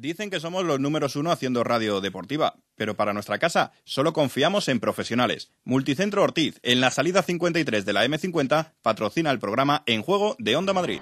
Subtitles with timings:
[0.00, 4.68] Dicen que somos los números uno haciendo radio deportiva, pero para nuestra casa solo confiamos
[4.68, 5.50] en profesionales.
[5.64, 10.54] Multicentro Ortiz, en la salida 53 de la M50, patrocina el programa En Juego de
[10.54, 11.00] Onda Madrid.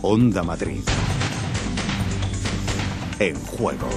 [0.00, 0.84] Onda Madrid.
[3.18, 3.88] En juego.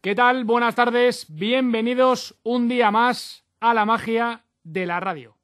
[0.00, 0.44] ¿Qué tal?
[0.44, 1.26] Buenas tardes.
[1.28, 5.38] Bienvenidos un día más a la magia de la radio.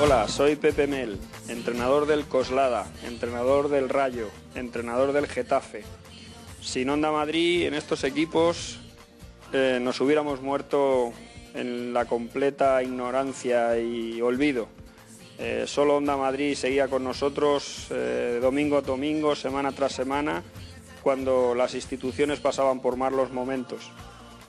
[0.00, 1.18] Hola, soy Pepe Mel,
[1.48, 5.82] entrenador del Coslada, entrenador del Rayo, entrenador del Getafe.
[6.60, 8.78] Sin Onda Madrid, en estos equipos
[9.52, 11.12] eh, nos hubiéramos muerto
[11.54, 14.68] en la completa ignorancia y olvido.
[15.38, 20.42] Eh, solo Onda Madrid seguía con nosotros eh, domingo a domingo, semana tras semana,
[21.02, 23.90] cuando las instituciones pasaban por malos momentos.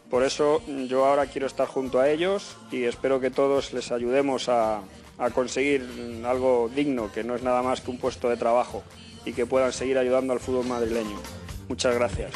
[0.09, 4.49] Por eso yo ahora quiero estar junto a ellos y espero que todos les ayudemos
[4.49, 4.81] a,
[5.17, 5.87] a conseguir
[6.25, 8.83] algo digno, que no es nada más que un puesto de trabajo
[9.25, 11.40] y que puedan seguir ayudando al fútbol madrileño.
[11.71, 12.33] Muchas gracias.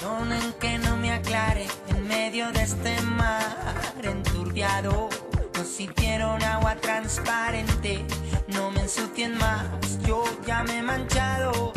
[0.62, 5.10] Que no me aclare en medio de este mar enturbiado.
[5.54, 8.06] Nos hicieron agua transparente,
[8.48, 9.68] no me ensucien más,
[10.08, 11.74] yo ya me he manchado.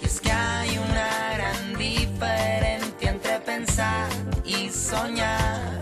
[0.00, 4.08] Y es que hay una gran diferencia entre pensar
[4.44, 5.80] y soñar.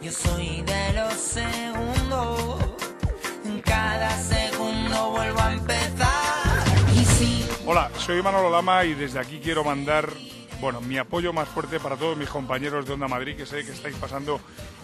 [0.00, 2.64] Yo soy de los segundos,
[3.44, 6.11] en cada segundo vuelvo a empezar.
[7.64, 10.12] Hola, soy Manolo Lama y desde aquí quiero mandar,
[10.60, 13.70] bueno, mi apoyo más fuerte para todos mis compañeros de Onda Madrid que sé que
[13.70, 14.40] estáis pasando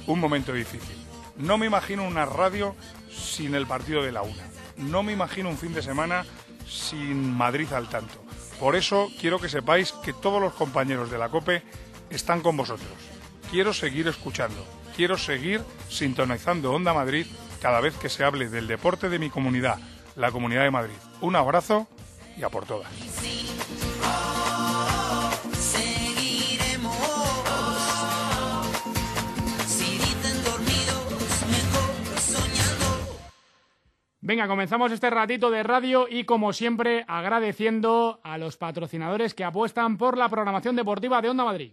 [0.07, 0.97] un momento difícil.
[1.37, 2.77] No me imagino una radio
[3.11, 4.48] sin el partido de la una.
[4.77, 6.25] No me imagino un fin de semana
[6.69, 8.23] sin Madrid al tanto.
[8.61, 11.64] Por eso quiero que sepáis que todos los compañeros de la COPE
[12.11, 12.92] están con vosotros.
[13.51, 14.64] Quiero seguir escuchando.
[14.95, 17.27] Quiero seguir sintonizando Onda Madrid
[17.61, 19.81] cada vez que se hable del deporte de mi comunidad,
[20.14, 20.97] la Comunidad de Madrid.
[21.20, 21.89] Un abrazo
[22.39, 22.89] y a por todas.
[34.21, 39.97] Venga, comenzamos este ratito de radio y como siempre agradeciendo a los patrocinadores que apuestan
[39.97, 41.73] por la programación deportiva de Onda Madrid.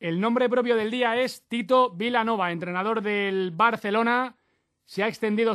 [0.00, 4.36] El nombre propio del día es Tito Vilanova, entrenador del Barcelona.
[4.84, 5.54] Se ha extendido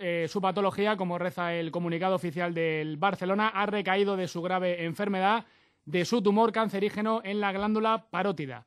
[0.00, 3.46] eh, su patología, como reza el comunicado oficial del Barcelona.
[3.48, 5.44] Ha recaído de su grave enfermedad,
[5.84, 8.66] de su tumor cancerígeno en la glándula parótida.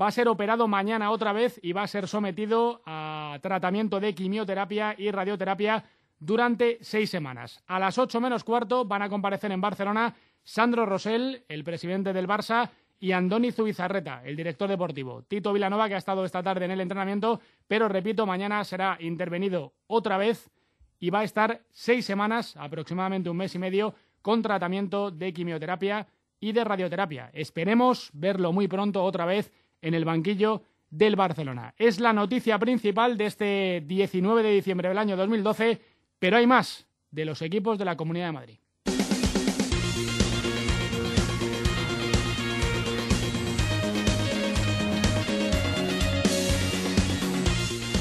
[0.00, 4.14] Va a ser operado mañana otra vez y va a ser sometido a tratamiento de
[4.14, 5.84] quimioterapia y radioterapia
[6.18, 7.62] durante seis semanas.
[7.66, 12.28] A las ocho menos cuarto van a comparecer en Barcelona Sandro Rosell, el presidente del
[12.28, 15.22] Barça, y Andoni Zubizarreta, el director deportivo.
[15.22, 19.74] Tito Vilanova, que ha estado esta tarde en el entrenamiento, pero repito, mañana será intervenido
[19.86, 20.50] otra vez
[20.98, 26.06] y va a estar seis semanas, aproximadamente un mes y medio, con tratamiento de quimioterapia
[26.40, 27.30] y de radioterapia.
[27.32, 29.52] Esperemos verlo muy pronto otra vez
[29.82, 31.74] en el banquillo del Barcelona.
[31.76, 35.80] Es la noticia principal de este 19 de diciembre del año 2012,
[36.18, 38.58] pero hay más de los equipos de la Comunidad de Madrid.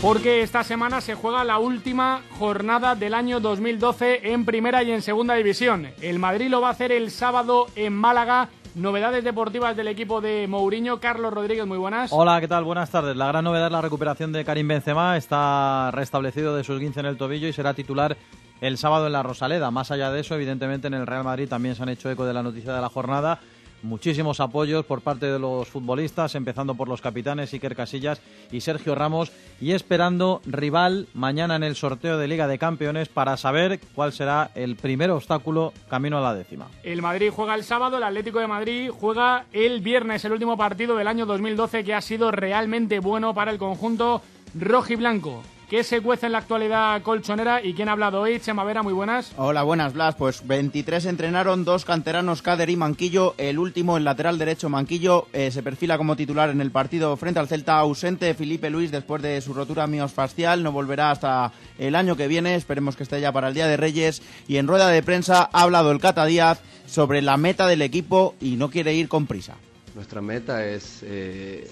[0.03, 5.01] Porque esta semana se juega la última jornada del año 2012 en primera y en
[5.01, 5.87] segunda división.
[6.01, 8.49] El Madrid lo va a hacer el sábado en Málaga.
[8.75, 10.99] Novedades deportivas del equipo de Mourinho.
[10.99, 12.11] Carlos Rodríguez, muy buenas.
[12.11, 12.65] Hola, ¿qué tal?
[12.65, 13.15] Buenas tardes.
[13.15, 15.15] La gran novedad es la recuperación de Karim Benzema.
[15.15, 18.17] Está restablecido de sus 15 en el tobillo y será titular
[18.59, 19.71] el sábado en la Rosaleda.
[19.71, 22.33] Más allá de eso, evidentemente en el Real Madrid también se han hecho eco de
[22.33, 23.39] la noticia de la jornada
[23.83, 28.21] muchísimos apoyos por parte de los futbolistas, empezando por los capitanes Iker Casillas
[28.51, 29.31] y Sergio Ramos,
[29.61, 34.51] y esperando rival mañana en el sorteo de Liga de Campeones para saber cuál será
[34.55, 36.67] el primer obstáculo camino a la décima.
[36.83, 40.95] El Madrid juega el sábado, el Atlético de Madrid juega el viernes, el último partido
[40.95, 44.21] del año 2012 que ha sido realmente bueno para el conjunto
[44.55, 45.43] rojiblanco.
[45.69, 48.39] ¿Qué se cuece en la actualidad colchonera y quién ha hablado hoy?
[48.39, 49.33] Chema Vera, muy buenas.
[49.37, 50.15] Hola, buenas, Blas.
[50.15, 53.33] Pues 23 entrenaron, dos canteranos, Cader y Manquillo.
[53.37, 57.39] El último, el lateral derecho, Manquillo, eh, se perfila como titular en el partido frente
[57.39, 58.33] al Celta ausente.
[58.33, 62.55] Felipe Luis, después de su rotura miosfascial, no volverá hasta el año que viene.
[62.55, 64.21] Esperemos que esté ya para el Día de Reyes.
[64.47, 68.35] Y en rueda de prensa ha hablado el Cata Díaz sobre la meta del equipo
[68.39, 69.55] y no quiere ir con prisa.
[69.95, 71.67] Nuestra meta es eh,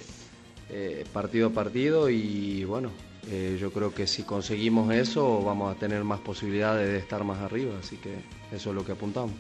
[0.70, 2.90] eh, partido a partido y bueno,
[3.30, 7.40] eh, yo creo que si conseguimos eso vamos a tener más posibilidades de estar más
[7.40, 8.16] arriba, así que
[8.56, 9.36] eso es lo que apuntamos.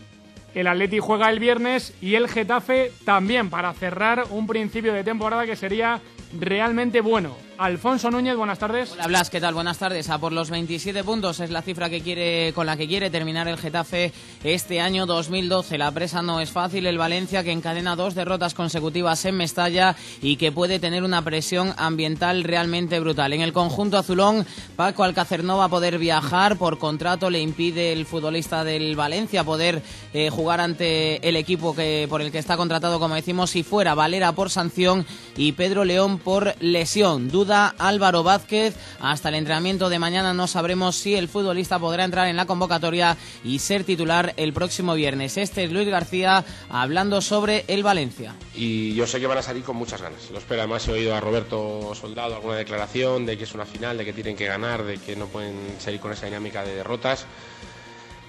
[0.53, 5.45] El Atleti juega el viernes y el Getafe también para cerrar un principio de temporada
[5.45, 6.01] que sería
[6.39, 7.35] realmente bueno.
[7.61, 8.91] Alfonso Núñez, buenas tardes.
[8.93, 9.53] Hola Blas, ¿qué tal?
[9.53, 10.09] Buenas tardes.
[10.09, 13.47] A por los 27 puntos es la cifra que quiere con la que quiere terminar
[13.47, 14.11] el Getafe
[14.43, 15.77] este año 2012.
[15.77, 16.87] La presa no es fácil.
[16.87, 21.75] El Valencia que encadena dos derrotas consecutivas en Mestalla y que puede tener una presión
[21.77, 23.31] ambiental realmente brutal.
[23.33, 27.29] En el conjunto azulón, Paco Alcácer no va a poder viajar por contrato.
[27.29, 29.83] Le impide el futbolista del Valencia poder
[30.13, 33.93] eh, jugar ante el equipo que por el que está contratado, como decimos, si fuera
[33.93, 35.05] Valera por sanción
[35.37, 37.29] y Pedro León por lesión.
[37.29, 38.75] Duda Álvaro Vázquez.
[38.99, 43.17] Hasta el entrenamiento de mañana no sabremos si el futbolista podrá entrar en la convocatoria
[43.43, 45.37] y ser titular el próximo viernes.
[45.37, 48.35] Este es Luis García hablando sobre el Valencia.
[48.55, 50.29] Y yo sé que van a salir con muchas ganas.
[50.31, 50.61] Lo espero.
[50.61, 54.13] Además he oído a Roberto Soldado alguna declaración de que es una final, de que
[54.13, 57.25] tienen que ganar, de que no pueden seguir con esa dinámica de derrotas.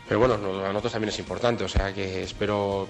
[0.08, 2.88] Pero bueno, a nosotros también es importante, o sea que espero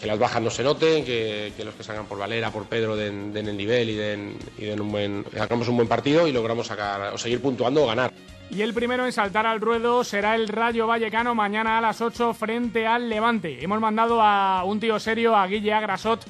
[0.00, 3.36] que las bajas no se noten, que, los que salgan por Valera, por Pedro den,
[3.36, 7.18] el nivel y den, y den un buen, un buen partido y logramos sacar o
[7.18, 8.12] seguir puntuando o ganar.
[8.50, 12.32] Y el primero en saltar al ruedo será el Rayo Vallecano mañana a las 8
[12.32, 13.62] frente al Levante.
[13.62, 16.24] Hemos mandado a un tío serio, a Guille Agrasot,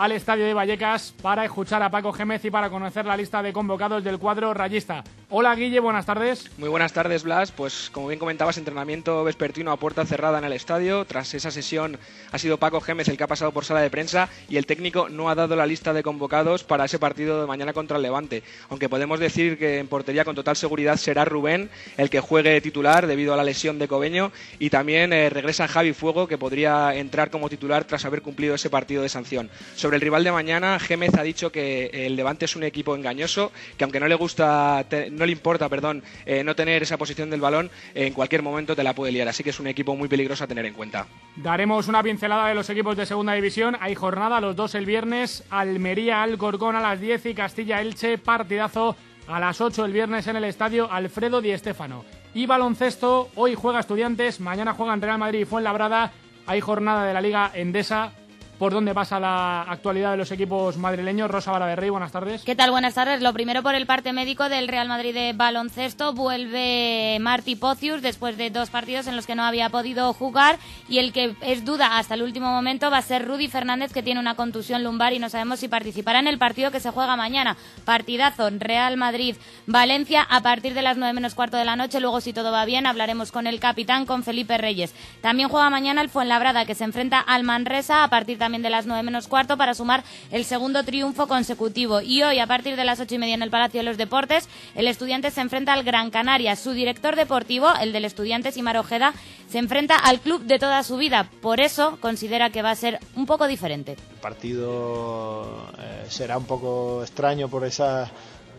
[0.00, 3.52] al estadio de Vallecas para escuchar a Paco Gémez y para conocer la lista de
[3.52, 5.04] convocados del cuadro rayista.
[5.28, 6.50] Hola Guille, buenas tardes.
[6.56, 10.54] Muy buenas tardes Blas, pues como bien comentabas, entrenamiento vespertino a puerta cerrada en el
[10.54, 11.04] estadio.
[11.04, 11.98] Tras esa sesión
[12.32, 15.10] ha sido Paco Gémez el que ha pasado por sala de prensa y el técnico
[15.10, 18.42] no ha dado la lista de convocados para ese partido de mañana contra el Levante.
[18.70, 21.68] Aunque podemos decir que en portería con total seguridad será Rubén
[21.98, 25.92] el que juegue titular debido a la lesión de Cobeño y también eh, regresa Javi
[25.92, 29.50] Fuego que podría entrar como titular tras haber cumplido ese partido de sanción.
[29.94, 33.84] El rival de mañana, Gémez ha dicho que el Levante es un equipo engañoso, que
[33.84, 37.70] aunque no le gusta, no le importa, perdón, eh, no tener esa posición del balón,
[37.94, 39.28] en cualquier momento te la puede liar.
[39.28, 41.06] Así que es un equipo muy peligroso a tener en cuenta.
[41.36, 43.76] Daremos una pincelada de los equipos de segunda división.
[43.80, 48.96] Hay jornada, los dos el viernes, Almería, Alcorcón a las 10 y Castilla Elche, partidazo
[49.26, 52.04] a las 8 el viernes en el estadio Alfredo Di Stéfano.
[52.34, 56.12] Y baloncesto, hoy juega Estudiantes, mañana juegan Real Madrid y Fuenlabrada.
[56.46, 58.12] Hay jornada de la Liga Endesa
[58.60, 61.30] por dónde pasa la actualidad de los equipos madrileños.
[61.30, 62.42] Rosa Baraberrey, buenas tardes.
[62.42, 62.70] ¿Qué tal?
[62.70, 63.22] Buenas tardes.
[63.22, 66.12] Lo primero por el parte médico del Real Madrid de baloncesto.
[66.12, 70.58] Vuelve Marty Pocius después de dos partidos en los que no había podido jugar
[70.90, 74.02] y el que es duda hasta el último momento va a ser Rudy Fernández que
[74.02, 77.16] tiene una contusión lumbar y no sabemos si participará en el partido que se juega
[77.16, 77.56] mañana.
[77.86, 81.98] Partidazo Real Madrid-Valencia a partir de las nueve menos cuarto de la noche.
[81.98, 84.94] Luego, si todo va bien, hablaremos con el capitán, con Felipe Reyes.
[85.22, 88.86] También juega mañana el Fuenlabrada que se enfrenta al Manresa a partir también de las
[88.86, 92.00] nueve menos cuarto para sumar el segundo triunfo consecutivo.
[92.00, 94.48] Y hoy, a partir de las ocho y media en el Palacio de los Deportes,
[94.74, 96.56] el estudiante se enfrenta al Gran Canaria.
[96.56, 99.14] Su director deportivo, el del estudiante Simar Ojeda,
[99.48, 101.30] se enfrenta al club de toda su vida.
[101.40, 103.92] Por eso considera que va a ser un poco diferente.
[103.92, 108.10] El partido eh, será un poco extraño por esa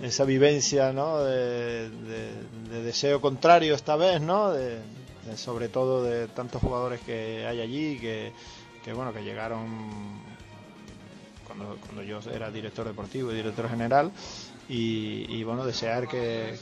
[0.02, 1.20] esa vivencia ¿no?
[1.20, 2.32] de, de,
[2.72, 4.52] de, deseo contrario esta vez, ¿no?
[5.36, 8.32] Sobre todo de tantos jugadores que hay allí que,
[8.84, 9.68] que bueno, que llegaron
[11.46, 14.12] cuando, cuando yo era director deportivo y director general
[14.70, 16.56] y, y bueno, desear que,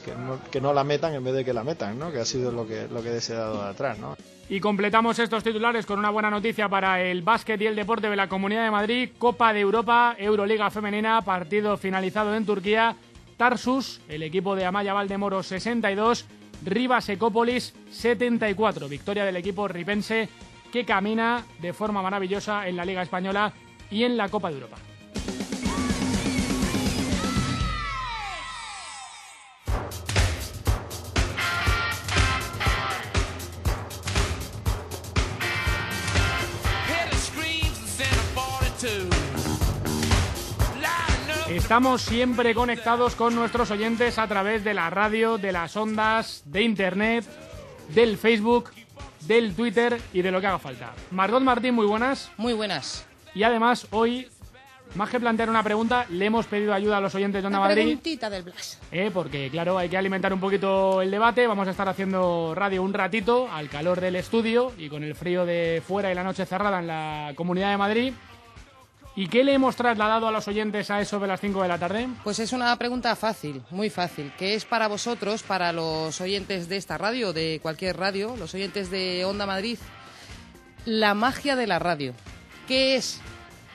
[0.51, 2.11] que, no, la metan en vez de que la metan, ¿no?
[2.11, 3.99] que ha sido lo que, lo que he deseado de atrás.
[3.99, 4.15] ¿no?
[4.49, 8.15] Y completamos estos titulares con una buena noticia para el básquet y el deporte de
[8.15, 12.95] la Comunidad de Madrid, Copa de Europa, Euroliga Femenina, partido finalizado en Turquía,
[13.37, 16.25] Tarsus, el equipo de Amaya Valdemoro 62,
[16.65, 20.27] Rivas Ecópolis 74, victoria del equipo ripense
[20.71, 23.53] que camina de forma maravillosa en la Liga Española
[23.89, 24.77] y en la Copa de Europa.
[41.49, 46.61] Estamos siempre conectados con nuestros oyentes a través de la radio, de las ondas, de
[46.61, 47.25] internet,
[47.89, 48.71] del Facebook,
[49.21, 50.93] del Twitter y de lo que haga falta.
[51.11, 52.31] Margot Martín, muy buenas.
[52.37, 53.05] Muy buenas.
[53.35, 54.27] Y además, hoy,
[54.95, 57.83] más que plantear una pregunta, le hemos pedido ayuda a los oyentes de Onda Madrid.
[57.83, 58.79] preguntita del Blas.
[58.91, 61.45] Eh, porque claro, hay que alimentar un poquito el debate.
[61.45, 65.45] Vamos a estar haciendo radio un ratito al calor del estudio y con el frío
[65.45, 68.13] de fuera y la noche cerrada en la Comunidad de Madrid.
[69.19, 71.77] ¿Y qué le hemos trasladado a los oyentes a eso de las 5 de la
[71.77, 72.07] tarde?
[72.23, 76.77] Pues es una pregunta fácil, muy fácil, que es para vosotros, para los oyentes de
[76.77, 79.77] esta radio, de cualquier radio, los oyentes de Onda Madrid,
[80.85, 82.13] la magia de la radio.
[82.65, 83.19] ¿Qué es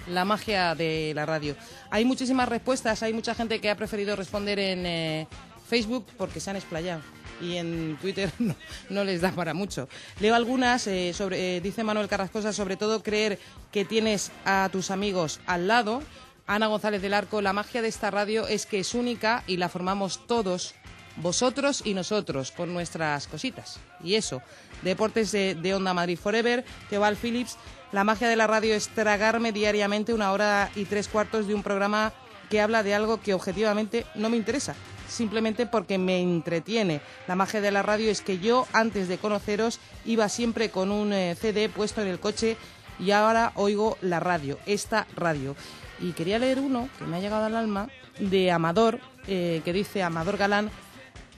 [0.09, 1.57] la magia de la radio?
[1.91, 5.29] Hay muchísimas respuestas, hay mucha gente que ha preferido responder en eh,
[5.69, 7.03] Facebook porque se han explayado
[7.41, 8.31] y en Twitter
[8.91, 9.89] no, les da para mucho.
[10.21, 13.39] Leo algunas, eh, eh, dice Manuel Carrascosa, sobre todo creer
[13.73, 16.03] que tienes a tus amigos al lado.
[16.47, 19.69] Ana González del Arco, la magia de esta radio es que es única y la
[19.69, 20.75] formamos todos,
[21.17, 23.79] vosotros y nosotros, con nuestras cositas.
[24.03, 24.43] Y eso,
[24.83, 27.57] Deportes de, de Onda Madrid Forever, Teobal Phillips,
[27.93, 31.63] la magia de la radio es tragarme diariamente una hora y tres cuartos de un
[31.63, 32.13] programa
[32.51, 34.75] que habla de algo que objetivamente no me interesa,
[35.09, 37.01] simplemente porque me entretiene.
[37.29, 41.13] La magia de la radio es que yo, antes de conoceros, iba siempre con un
[41.13, 42.57] eh, CD puesto en el coche
[42.99, 45.57] y ahora oigo la radio, esta radio.
[46.01, 50.03] Y quería leer uno que me ha llegado al alma de Amador, eh, que dice
[50.03, 50.71] Amador Galán,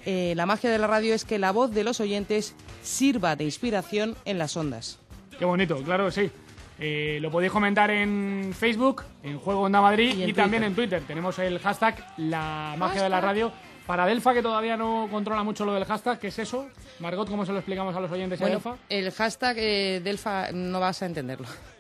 [0.05, 3.45] eh, la magia de la radio es que la voz de los oyentes sirva de
[3.45, 5.01] inspiración en las ondas.
[5.37, 6.31] Qué bonito, claro que sí.
[6.79, 11.03] Eh, lo podéis comentar en Facebook, en Juego Onda Madrid Y también en Twitter.
[11.07, 13.53] Tenemos el hashtag La Magia de la Radio.
[13.87, 16.69] Para Delfa, que todavía no controla mucho lo del hashtag, ¿qué es eso?
[16.99, 18.77] Margot, ¿cómo se lo explicamos a los oyentes Bueno, Delfa?
[18.89, 21.47] el hashtag eh, Delfa no vas a entenderlo.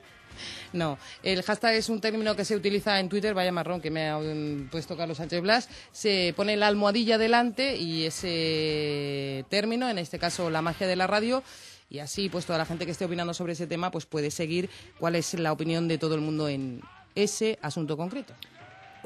[0.73, 4.11] No, el hashtag es un término que se utiliza en Twitter, vaya marrón que me
[4.11, 5.69] ha mm, puesto Carlos Sánchez Blas.
[5.93, 11.07] Se pone la almohadilla delante y ese término, en este caso la magia de la
[11.07, 11.43] radio,
[11.89, 14.71] y así pues toda la gente que esté opinando sobre ese tema pues puede seguir
[14.99, 16.81] cuál es la opinión de todo el mundo en
[17.15, 18.35] ese asunto concreto.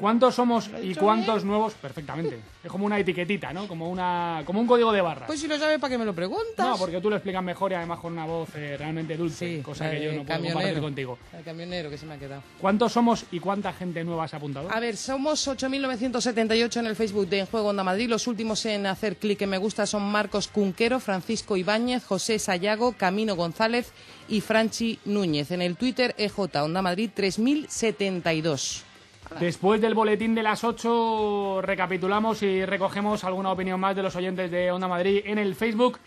[0.01, 1.73] ¿Cuántos somos y cuántos nuevos?
[1.75, 2.39] Perfectamente.
[2.63, 3.67] Es como una etiquetita, ¿no?
[3.67, 5.27] Como, una, como un código de barras.
[5.27, 6.65] Pues si lo sabes, ¿para qué me lo preguntas?
[6.65, 9.91] No, porque tú lo explicas mejor y además con una voz eh, realmente dulce, cosa
[9.91, 11.17] que yo no puedo compartir contigo.
[11.37, 12.41] El camionero que se me ha quedado.
[12.59, 14.71] ¿Cuántos somos y cuánta gente nueva se ha apuntado?
[14.71, 18.09] A ver, somos 8.978 en el Facebook de En Juego Onda Madrid.
[18.09, 22.93] Los últimos en hacer clic en me gusta son Marcos Cunquero, Francisco Ibáñez, José Sayago,
[22.93, 23.91] Camino González
[24.27, 25.51] y Franchi Núñez.
[25.51, 28.90] En el Twitter EJ Onda Madrid 3.072.
[29.39, 34.51] Después del boletín de las 8 recapitulamos y recogemos alguna opinión más de los oyentes
[34.51, 35.97] de Onda Madrid en el Facebook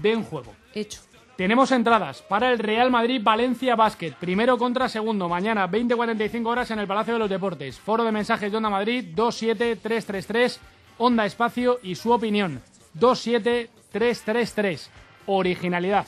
[0.00, 0.54] de En Juego.
[0.74, 1.00] Hecho.
[1.36, 6.78] Tenemos entradas para el Real Madrid Valencia Basket, primero contra segundo, mañana 20.45 horas en
[6.78, 7.78] el Palacio de los Deportes.
[7.80, 10.60] Foro de mensajes de Onda Madrid 27333,
[10.98, 12.60] Onda Espacio y su opinión
[12.94, 14.90] 27333.
[15.26, 16.06] Originalidad.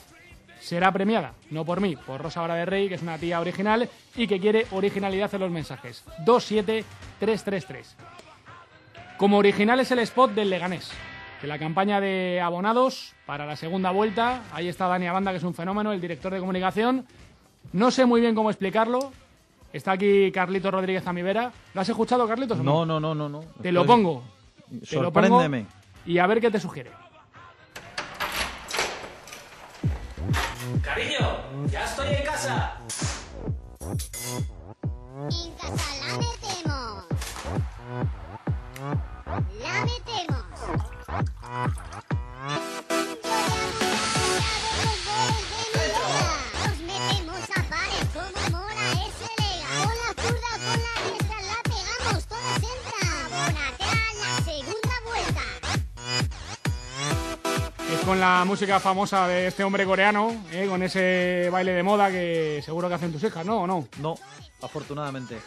[0.65, 3.87] Será premiada, no por mí, por Rosa Hora de Rey, que es una tía original
[4.17, 6.03] y que quiere originalidad en los mensajes.
[6.25, 7.97] 27333.
[9.19, 10.91] Como original es el spot del Leganés,
[11.43, 14.43] de la campaña de abonados para la segunda vuelta.
[14.55, 17.05] Ahí está Dani Abanda, que es un fenómeno, el director de comunicación.
[17.75, 19.13] No sé muy bien cómo explicarlo.
[19.71, 21.53] Está aquí Carlito Rodríguez a mi vera.
[21.75, 22.57] ¿Lo has escuchado, Carlitos?
[22.61, 23.29] No, no, no, no.
[23.29, 23.41] no.
[23.61, 24.23] Te lo pongo.
[24.89, 25.67] Te lo pongo Sorpréndeme.
[26.07, 26.91] y a ver qué te sugiere.
[30.83, 32.75] Cariño, ya estoy en casa.
[58.45, 60.67] La música famosa de este hombre coreano, ¿eh?
[60.69, 63.63] con ese baile de moda que seguro que hacen tus hijas, ¿no?
[63.63, 63.89] ¿O no?
[64.03, 64.17] No,
[64.61, 65.39] afortunadamente.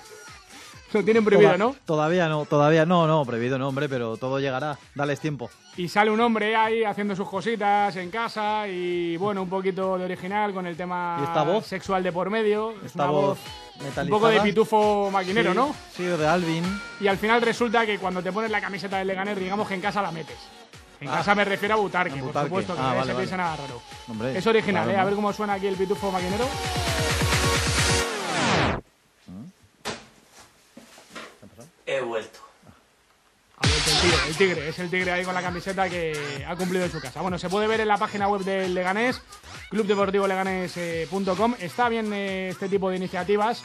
[0.94, 1.76] Lo tienen prohibido, Toda- ¿no?
[1.86, 4.80] Todavía no, todavía no, no, prohibido no, hombre, pero todo llegará.
[4.96, 5.48] Dales tiempo.
[5.76, 10.06] Y sale un hombre ahí haciendo sus cositas en casa y bueno, un poquito de
[10.06, 11.68] original con el tema ¿Y esta voz?
[11.68, 12.72] sexual de por medio.
[12.80, 13.38] Es Esta una voz
[13.78, 14.10] un metalizada.
[14.10, 15.76] poco de pitufo maquinero, Sí, ¿no?
[15.96, 16.64] Sí, de Alvin.
[17.00, 19.82] Y al final resulta que cuando te pones la camiseta del Leganés, digamos que en
[19.82, 20.38] casa la metes.
[21.00, 21.18] En Ah.
[21.18, 23.16] casa me refiero a Butarque, por supuesto, que Ah, vale, se vale.
[23.18, 23.82] piensa nada raro.
[24.08, 25.02] Hombre, es original, claro, ¿eh?
[25.02, 26.46] A ver cómo suena aquí el pitufo maquinero.
[31.86, 32.40] He vuelto.
[33.60, 36.56] Ha vuelto el tigre, el tigre, es el tigre ahí con la camiseta que ha
[36.56, 37.22] cumplido en su casa.
[37.22, 39.22] Bueno, se puede ver en la página web del Leganés,
[39.70, 41.56] clubdeportivoleganés.com.
[41.60, 43.64] Está bien eh, este tipo de iniciativas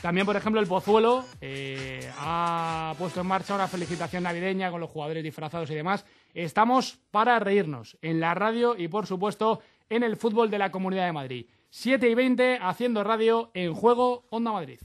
[0.00, 4.90] También, por ejemplo, el Pozuelo eh, ha puesto en marcha una felicitación navideña con los
[4.90, 6.04] jugadores disfrazados y demás.
[6.34, 11.06] Estamos para reírnos en la radio y, por supuesto, en el fútbol de la Comunidad
[11.06, 11.46] de Madrid.
[11.70, 14.80] 7 y 20 haciendo radio en juego Onda Madrid.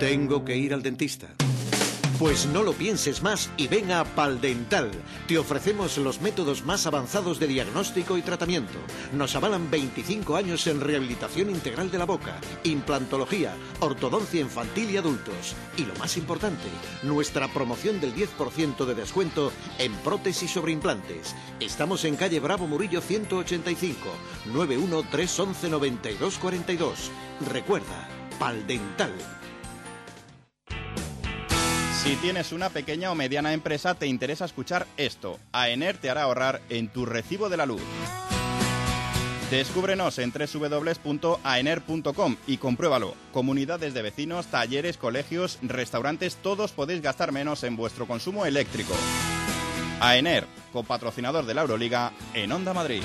[0.00, 1.28] Tengo que ir al dentista.
[2.18, 4.90] Pues no lo pienses más y ven a Paldental.
[5.26, 8.78] Te ofrecemos los métodos más avanzados de diagnóstico y tratamiento.
[9.12, 15.56] Nos avalan 25 años en rehabilitación integral de la boca, implantología, ortodoncia infantil y adultos.
[15.76, 16.68] Y lo más importante,
[17.02, 21.34] nuestra promoción del 10% de descuento en prótesis sobre implantes.
[21.60, 23.96] Estamos en calle Bravo Murillo 185,
[24.52, 27.10] 91 311 9242.
[27.50, 29.12] Recuerda, Paldental.
[32.02, 35.38] Si tienes una pequeña o mediana empresa, te interesa escuchar esto.
[35.52, 37.80] AENER te hará ahorrar en tu recibo de la luz.
[39.52, 43.14] Descúbrenos en www.aener.com y compruébalo.
[43.32, 48.94] Comunidades de vecinos, talleres, colegios, restaurantes, todos podéis gastar menos en vuestro consumo eléctrico.
[50.00, 53.04] AENER, copatrocinador de la Euroliga en Onda Madrid.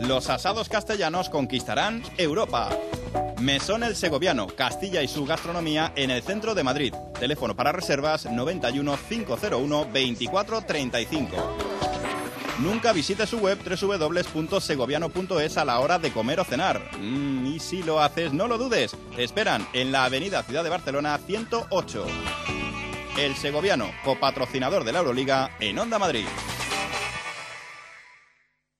[0.00, 2.70] Los asados castellanos conquistarán Europa.
[3.38, 6.94] Mesón El Segoviano, Castilla y su gastronomía en el centro de Madrid.
[7.18, 11.36] Teléfono para reservas 91 501 24 35.
[12.60, 16.80] Nunca visite su web www.segoviano.es a la hora de comer o cenar.
[16.98, 18.96] Mm, y si lo haces, no lo dudes.
[19.14, 22.06] Te esperan en la Avenida Ciudad de Barcelona 108.
[23.18, 26.26] El Segoviano, copatrocinador de la Euroliga en Onda Madrid.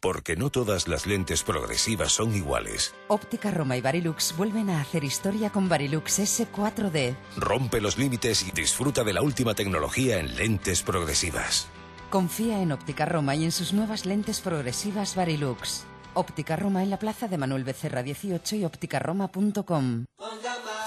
[0.00, 2.94] Porque no todas las lentes progresivas son iguales.
[3.08, 7.14] Óptica Roma y Barilux vuelven a hacer historia con Barilux S4D.
[7.36, 11.68] Rompe los límites y disfruta de la última tecnología en lentes progresivas.
[12.08, 15.84] Confía en Óptica Roma y en sus nuevas lentes progresivas Barilux.
[16.14, 20.06] Óptica Roma en la plaza de Manuel Becerra 18 y ópticaroma.com.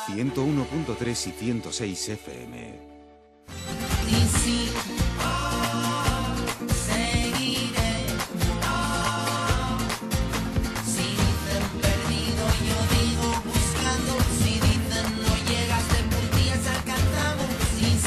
[0.08, 2.94] 101.3 y 106 FM.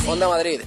[0.08, 0.60] Onda Madrid.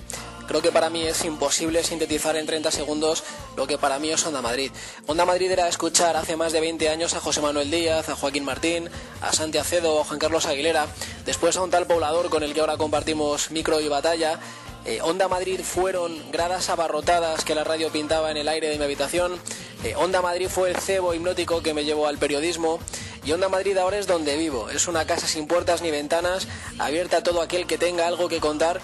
[0.50, 3.24] Creo que para mí es imposible sintetizar en 30 segundos
[3.56, 4.70] lo que para mí es Onda Madrid.
[5.08, 8.44] Onda Madrid era escuchar hace más de 20 años a José Manuel Díaz, a Joaquín
[8.44, 8.90] Martín,
[9.22, 10.88] a Santi Acedo, a Juan Carlos Aguilera,
[11.26, 14.42] después a un tal poblador con el que ahora compartimos micro y batalla.
[14.84, 18.84] Eh, Onda Madrid fueron gradas abarrotadas que la radio pintaba en el aire de mi
[18.84, 19.40] habitación.
[19.86, 22.80] Eh, Onda Madrid fue el cebo hipnótico que me llevó al periodismo.
[23.24, 24.70] Y Onda Madrid ahora es donde vivo.
[24.70, 26.48] Es una casa sin puertas ni ventanas,
[26.78, 28.82] abierta a todo aquel que tenga algo que contar,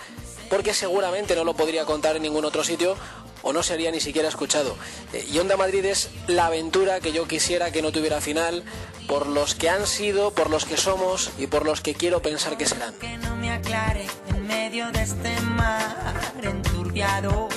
[0.50, 2.96] porque seguramente no lo podría contar en ningún otro sitio
[3.42, 4.76] o no sería ni siquiera escuchado.
[5.14, 8.64] Eh, y Onda Madrid es la aventura que yo quisiera que no tuviera final,
[9.08, 12.58] por los que han sido, por los que somos y por los que quiero pensar
[12.58, 12.94] que serán.
[12.96, 15.96] que no me aclare en medio de este mar
[16.42, 17.50] enturbiado.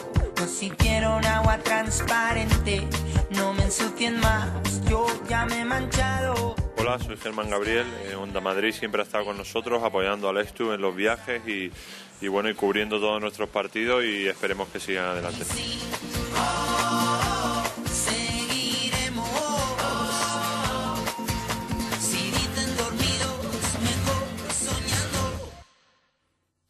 [0.99, 2.87] No agua transparente,
[3.31, 4.49] no me ensucien más,
[4.89, 6.58] yo ya me he manchado.
[6.79, 7.87] Hola, soy Germán Gabriel.
[8.11, 11.71] eh, Onda Madrid siempre ha estado con nosotros apoyando al Estu en los viajes y,
[12.21, 15.45] y bueno, y cubriendo todos nuestros partidos y esperemos que sigan adelante.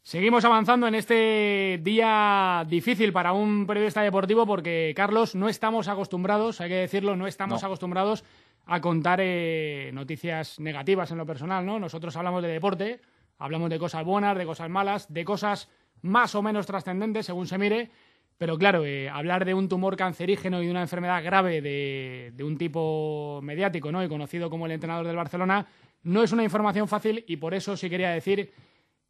[0.01, 6.61] Seguimos avanzando en este día difícil para un periodista deportivo porque, Carlos, no estamos acostumbrados,
[6.61, 7.67] hay que decirlo, no estamos No.
[7.67, 8.23] acostumbrados
[8.71, 11.79] a contar eh, noticias negativas en lo personal, ¿no?
[11.79, 13.01] Nosotros hablamos de deporte,
[13.39, 15.69] hablamos de cosas buenas, de cosas malas, de cosas
[16.01, 17.89] más o menos trascendentes, según se mire,
[18.37, 22.43] Pero claro, eh, hablar de un tumor cancerígeno y de una enfermedad grave de, de
[22.43, 24.01] un tipo mediático ¿no?
[24.01, 25.67] y conocido como el entrenador del Barcelona
[26.03, 28.53] no es una información fácil y por eso sí quería decir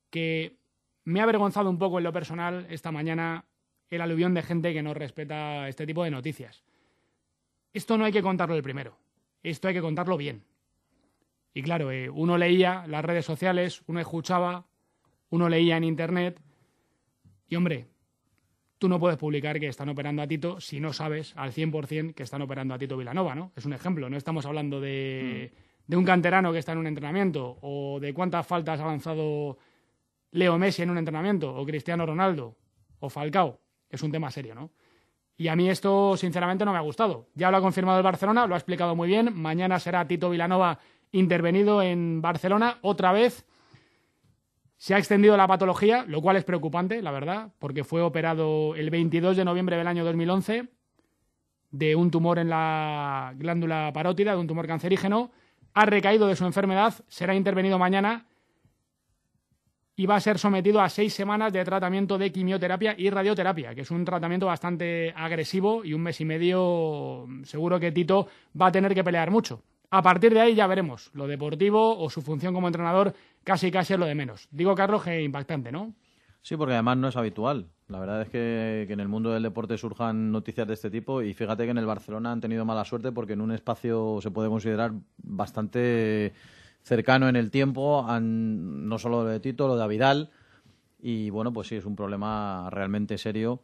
[0.09, 0.57] que
[1.03, 3.45] me ha avergonzado un poco en lo personal esta mañana
[3.89, 6.63] el aluvión de gente que no respeta este tipo de noticias.
[7.71, 8.97] Esto no hay que contarlo el primero,
[9.43, 10.43] esto hay que contarlo bien.
[11.53, 14.65] Y claro, eh, uno leía las redes sociales, uno escuchaba,
[15.29, 16.41] uno leía en internet
[17.47, 17.87] y hombre,
[18.77, 22.23] tú no puedes publicar que están operando a Tito si no sabes al 100% que
[22.23, 23.51] están operando a Tito Vilanova, ¿no?
[23.55, 25.51] Es un ejemplo, no estamos hablando de,
[25.87, 29.57] de un canterano que está en un entrenamiento o de cuántas faltas ha lanzado
[30.31, 32.55] Leo Messi en un entrenamiento o Cristiano Ronaldo
[32.99, 33.59] o Falcao.
[33.89, 34.71] Es un tema serio, ¿no?
[35.39, 37.29] Y a mí esto, sinceramente, no me ha gustado.
[37.33, 39.33] Ya lo ha confirmado el Barcelona, lo ha explicado muy bien.
[39.33, 40.79] Mañana será Tito Vilanova
[41.13, 43.45] intervenido en Barcelona otra vez.
[44.75, 48.89] Se ha extendido la patología, lo cual es preocupante, la verdad, porque fue operado el
[48.89, 50.67] 22 de noviembre del año 2011
[51.71, 55.31] de un tumor en la glándula parótida, de un tumor cancerígeno.
[55.73, 58.25] Ha recaído de su enfermedad, será intervenido mañana
[59.99, 63.81] y va a ser sometido a seis semanas de tratamiento de quimioterapia y radioterapia, que
[63.81, 68.71] es un tratamiento bastante agresivo y un mes y medio seguro que Tito va a
[68.71, 69.61] tener que pelear mucho.
[69.89, 71.11] A partir de ahí ya veremos.
[71.13, 74.47] Lo deportivo o su función como entrenador casi casi es lo de menos.
[74.51, 75.93] Digo, Carlos, que impactante, ¿no?
[76.41, 77.67] Sí, porque además no es habitual.
[77.89, 81.21] La verdad es que, que, en el mundo del deporte surjan noticias de este tipo
[81.21, 84.31] y fíjate que en el Barcelona han tenido mala suerte porque en un espacio se
[84.31, 86.31] puede considerar bastante
[86.89, 90.31] cercano en el tiempo, no solo lo de Tito, lo de Vidal.
[90.99, 93.61] Y bueno, pues sí, es un problema realmente serio.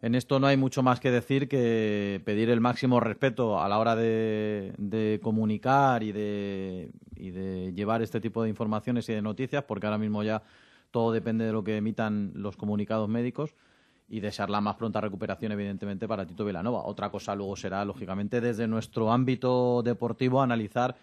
[0.00, 3.78] En esto no hay mucho más que decir que pedir el máximo respeto a la
[3.78, 9.22] hora de, de comunicar y de, y de llevar este tipo de informaciones y de
[9.22, 10.42] noticias, porque ahora mismo ya
[10.90, 13.54] todo depende de lo que emitan los comunicados médicos
[14.08, 16.84] y desear la más pronta recuperación, evidentemente, para Tito Vilanova.
[16.84, 20.94] Otra cosa luego será, lógicamente, desde nuestro ámbito deportivo, analizar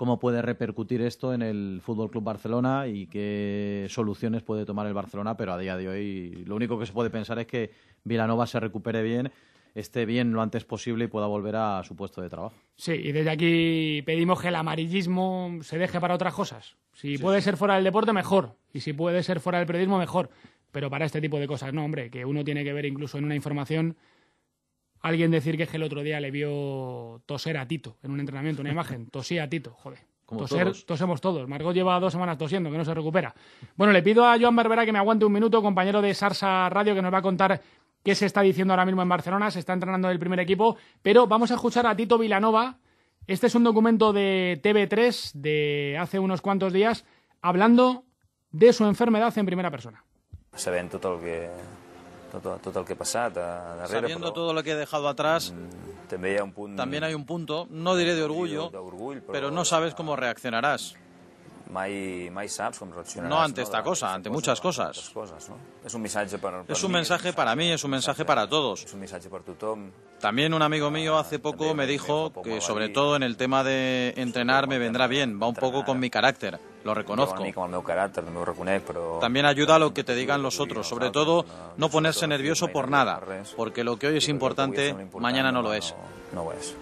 [0.00, 4.94] cómo puede repercutir esto en el Fútbol Club Barcelona y qué soluciones puede tomar el
[4.94, 7.70] Barcelona, pero a día de hoy lo único que se puede pensar es que
[8.02, 9.30] Vilanova se recupere bien,
[9.74, 12.54] esté bien lo antes posible y pueda volver a su puesto de trabajo.
[12.76, 16.78] Sí, y desde aquí pedimos que el amarillismo se deje para otras cosas.
[16.94, 17.44] Si sí, puede sí.
[17.44, 18.56] ser fuera del deporte, mejor.
[18.72, 20.30] Y si puede ser fuera del periodismo, mejor.
[20.72, 23.26] Pero para este tipo de cosas, no, hombre, que uno tiene que ver incluso en
[23.26, 23.98] una información
[25.00, 28.20] alguien decir que, es que el otro día le vio toser a Tito en un
[28.20, 30.00] entrenamiento, una imagen, tosía a Tito, joder.
[30.26, 30.86] Como Toser, todos.
[30.86, 31.48] tosemos todos.
[31.48, 33.34] Margot lleva dos semanas tosiendo, que no se recupera.
[33.74, 36.94] Bueno, le pido a Joan Barbera que me aguante un minuto, compañero de Sarsa Radio,
[36.94, 37.60] que nos va a contar
[38.04, 39.50] qué se está diciendo ahora mismo en Barcelona.
[39.50, 42.78] Se está entrenando el primer equipo, pero vamos a escuchar a Tito Vilanova.
[43.26, 47.04] Este es un documento de TV3 de hace unos cuantos días,
[47.42, 48.04] hablando
[48.52, 50.04] de su enfermedad en primera persona.
[50.54, 51.48] Sabent tot el que,
[52.30, 53.50] tot, tot el que ha passat a
[53.82, 55.52] darrere, Sabiendo però todo lo que he dejado atrás,
[56.08, 56.76] també hi ha un punt...
[56.76, 60.94] también hay un punto, no diré de orgullo, però, pero no sabes cómo reaccionarás.
[61.70, 63.30] mai, mai saps com reaccionaràs.
[63.30, 65.12] No ante esta cosa, ante cosa, muchas cosas.
[65.14, 65.56] no?
[66.60, 68.84] Un Es un mensaje para mí, es un mensaje para todos.
[68.92, 69.90] un tothom.
[70.20, 74.12] También un amigo mío hace poco me dijo que sobre todo en el tema de
[74.16, 77.42] entrenar me vendrá bien, va un poco con mi carácter, lo reconozco.
[79.20, 81.44] También ayuda a lo que te digan los otros, sobre todo
[81.76, 83.20] no ponerse nervioso por nada,
[83.56, 85.94] porque lo que hoy es importante, mañana no lo es.
[86.32, 86.76] No ho és.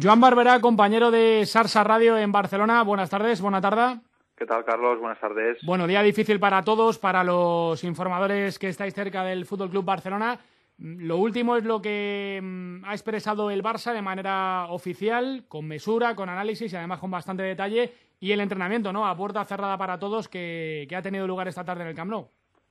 [0.00, 2.82] Joan Barbera, compañero de Sarsa Radio en Barcelona.
[2.82, 4.00] Buenas tardes, buena tarde.
[4.36, 4.98] ¿Qué tal, Carlos?
[4.98, 5.58] Buenas tardes.
[5.62, 10.36] Bueno, día difícil para todos, para los informadores que estáis cerca del Fútbol Club Barcelona.
[10.78, 15.66] Mm, Lo último es lo que mm, ha expresado el Barça de manera oficial, con
[15.68, 17.94] mesura, con análisis y además con bastante detalle.
[18.20, 19.06] Y el entrenamiento, ¿no?
[19.06, 22.12] A puerta cerrada para todos que, que ha tenido lugar esta tarde en el Camp.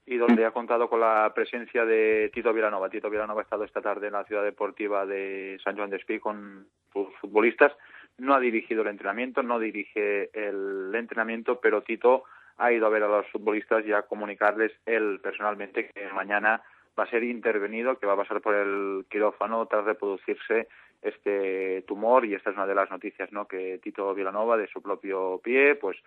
[0.05, 2.89] Y donde ha contado con la presencia de Tito Vilanova.
[2.89, 6.19] Tito Vilanova ha estado esta tarde en la ciudad deportiva de San Juan de Espí
[6.19, 7.71] con sus futbolistas.
[8.17, 12.25] No ha dirigido el entrenamiento, no dirige el entrenamiento, pero Tito
[12.57, 16.61] ha ido a ver a los futbolistas y a comunicarles él personalmente que mañana
[16.97, 20.67] va a ser intervenido, que va a pasar por el quirófano tras reproducirse
[21.03, 23.47] este tumor y esta es una de las noticias, ¿no?
[23.47, 25.97] Que Tito Vilanova de su propio pie, pues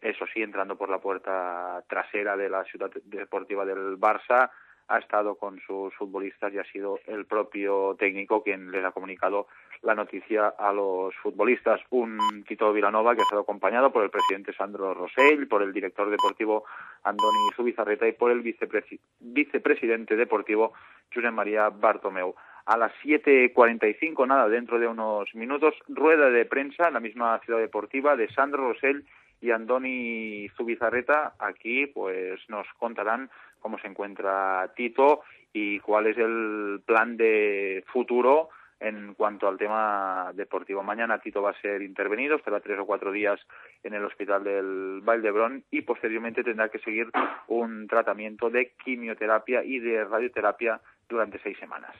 [0.00, 4.50] eso sí, entrando por la puerta trasera de la ciudad deportiva del Barça,
[4.86, 9.46] ha estado con sus futbolistas y ha sido el propio técnico quien les ha comunicado
[9.80, 11.80] la noticia a los futbolistas.
[11.88, 16.10] Un Tito Vilanova que ha estado acompañado por el presidente Sandro Rosell, por el director
[16.10, 16.64] deportivo
[17.02, 20.74] Andoni Zubizarreta y por el vicepresi- vicepresidente deportivo
[21.14, 22.34] Josep María Bartomeu.
[22.66, 27.60] A las 7.45, nada, dentro de unos minutos, rueda de prensa en la misma ciudad
[27.60, 29.04] deportiva de Sandro Rosell
[29.42, 33.28] y Andoni Zubizarreta aquí pues nos contarán
[33.60, 35.20] cómo se encuentra Tito
[35.52, 38.48] y cuál es el plan de futuro
[38.80, 40.82] en cuanto al tema deportivo.
[40.82, 43.38] Mañana Tito va a ser intervenido, estará tres o cuatro días
[43.82, 47.10] en el hospital del Valdebrón y posteriormente tendrá que seguir
[47.48, 51.94] un tratamiento de quimioterapia y de radioterapia durante seis semanas.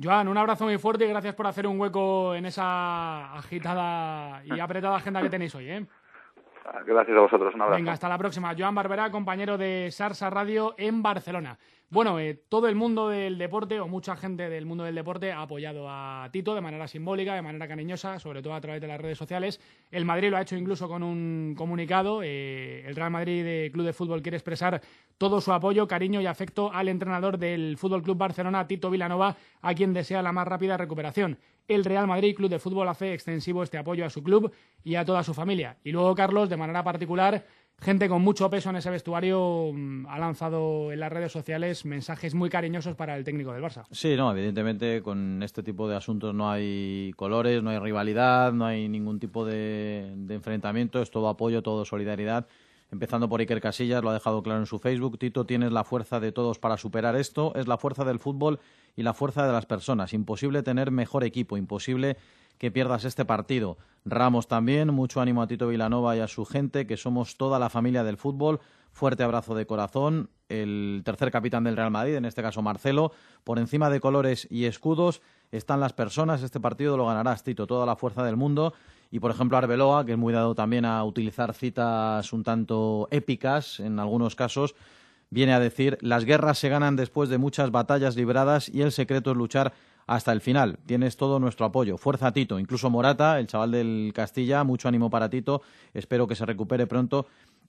[0.00, 4.60] Joan, un abrazo muy fuerte y gracias por hacer un hueco en esa agitada y
[4.60, 5.68] apretada agenda que tenéis hoy.
[5.68, 5.86] ¿eh?
[6.86, 7.78] Gracias a vosotros, un abrazo.
[7.78, 8.54] Venga, hasta la próxima.
[8.58, 11.58] Joan Barberá, compañero de Sarsa Radio en Barcelona.
[11.90, 15.40] Bueno, eh, todo el mundo del deporte, o mucha gente del mundo del deporte, ha
[15.40, 19.00] apoyado a Tito de manera simbólica, de manera cariñosa, sobre todo a través de las
[19.00, 19.58] redes sociales.
[19.90, 22.20] El Madrid lo ha hecho incluso con un comunicado.
[22.22, 24.82] Eh, el Real Madrid de Club de Fútbol quiere expresar
[25.16, 29.74] todo su apoyo, cariño y afecto al entrenador del Fútbol Club Barcelona, Tito Vilanova, a
[29.74, 31.38] quien desea la más rápida recuperación.
[31.68, 34.50] El Real Madrid Club de Fútbol hace extensivo este apoyo a su club
[34.82, 35.76] y a toda su familia.
[35.84, 37.44] Y luego, Carlos, de manera particular,
[37.78, 42.34] gente con mucho peso en ese vestuario mm, ha lanzado en las redes sociales mensajes
[42.34, 43.84] muy cariñosos para el técnico del Barça.
[43.90, 48.64] Sí, no, evidentemente con este tipo de asuntos no hay colores, no hay rivalidad, no
[48.64, 52.46] hay ningún tipo de, de enfrentamiento, es todo apoyo, todo solidaridad.
[52.90, 55.18] Empezando por Iker Casillas, lo ha dejado claro en su Facebook.
[55.18, 57.54] Tito, tienes la fuerza de todos para superar esto.
[57.54, 58.60] Es la fuerza del fútbol
[58.96, 60.14] y la fuerza de las personas.
[60.14, 62.16] Imposible tener mejor equipo, imposible
[62.56, 63.76] que pierdas este partido.
[64.06, 67.68] Ramos también, mucho ánimo a Tito Vilanova y a su gente, que somos toda la
[67.68, 68.60] familia del fútbol.
[68.90, 70.30] Fuerte abrazo de corazón.
[70.48, 73.12] El tercer capitán del Real Madrid, en este caso Marcelo.
[73.44, 75.20] Por encima de colores y escudos
[75.52, 76.42] están las personas.
[76.42, 78.72] Este partido lo ganarás, Tito, toda la fuerza del mundo.
[79.10, 83.80] Y, por ejemplo, Arbeloa, que es muy dado también a utilizar citas un tanto épicas
[83.80, 84.74] en algunos casos,
[85.30, 89.30] viene a decir, las guerras se ganan después de muchas batallas libradas y el secreto
[89.30, 89.72] es luchar
[90.06, 90.78] hasta el final.
[90.86, 91.98] Tienes todo nuestro apoyo.
[91.98, 95.62] Fuerza Tito, incluso Morata, el chaval del Castilla, mucho ánimo para Tito.
[95.92, 97.26] Espero que se recupere pronto.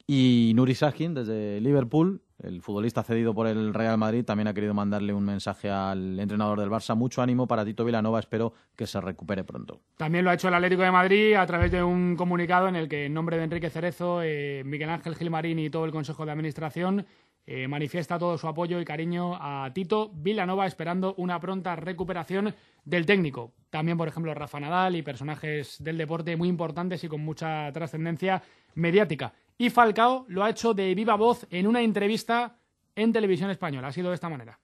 [0.07, 4.73] Y Nuri Sahin, desde Liverpool, el futbolista cedido por el Real Madrid, también ha querido
[4.73, 6.95] mandarle un mensaje al entrenador del Barça.
[6.95, 9.81] Mucho ánimo para Tito Vilanova, espero que se recupere pronto.
[9.97, 12.87] También lo ha hecho el Atlético de Madrid a través de un comunicado en el
[12.87, 16.31] que, en nombre de Enrique Cerezo, eh, Miguel Ángel Gilmarín y todo el Consejo de
[16.31, 17.05] Administración,
[17.51, 22.53] eh, manifiesta todo su apoyo y cariño a Tito Vilanova, esperando una pronta recuperación
[22.85, 23.53] del técnico.
[23.69, 28.43] También, por ejemplo, Rafa Nadal y personajes del deporte muy importantes y con mucha trascendencia
[28.75, 29.33] mediática.
[29.61, 32.55] Y Falcao lo ha hecho de viva voz en una entrevista
[32.95, 33.89] en televisión española.
[33.89, 34.57] Ha sido de esta manera.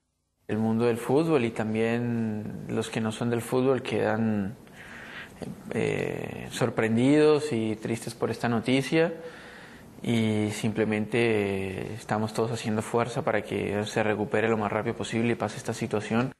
[0.48, 4.56] El mundo del fútbol y también los que no son del fútbol quedan
[5.74, 9.12] eh, sorprendidos y tristes por esta noticia
[10.02, 15.34] y simplemente estamos todos haciendo fuerza para que se recupere lo más rápido posible y
[15.34, 16.32] pase esta situación.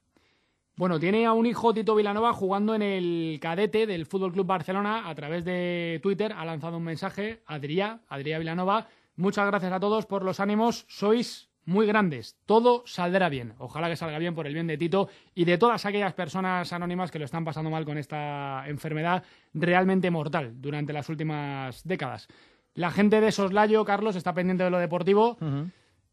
[0.79, 5.09] Bueno, tiene a un hijo Tito Vilanova jugando en el cadete del Fútbol Club Barcelona
[5.09, 6.35] a través de Twitter.
[6.35, 8.87] Ha lanzado un mensaje, Adrià, Adrià Vilanova.
[9.17, 10.85] Muchas gracias a todos por los ánimos.
[10.87, 12.37] Sois muy grandes.
[12.45, 13.55] Todo saldrá bien.
[13.57, 17.11] Ojalá que salga bien por el bien de Tito y de todas aquellas personas anónimas
[17.11, 22.29] que lo están pasando mal con esta enfermedad realmente mortal durante las últimas décadas.
[22.75, 25.39] La gente de Soslayo, Carlos, está pendiente de lo deportivo.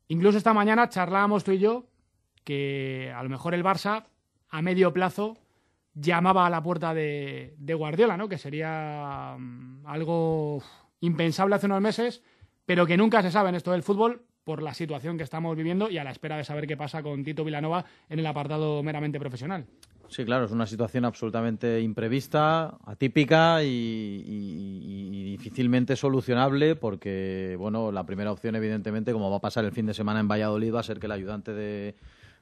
[0.07, 1.83] Incluso esta mañana charlábamos tú y yo
[2.45, 4.05] que a lo mejor el Barça
[4.53, 5.35] a medio plazo
[5.95, 8.29] llamaba a la puerta de, Guardiola, ¿no?
[8.29, 10.61] Que sería mm, algo
[11.01, 12.21] impensable hace unos meses,
[12.65, 15.89] pero que nunca se sabe en esto del fútbol por la situación que estamos viviendo
[15.89, 19.19] y a la espera de saber qué pasa con Tito Vilanova en el apartado meramente
[19.19, 19.65] profesional.
[20.09, 27.91] Sí, claro, es una situación absolutamente imprevista, atípica y, y- y difícilmente solucionable porque, bueno,
[27.91, 30.81] la primera opción, evidentemente, como va a pasar el fin de semana en Valladolid, va
[30.81, 31.95] a ser que el ayudante de,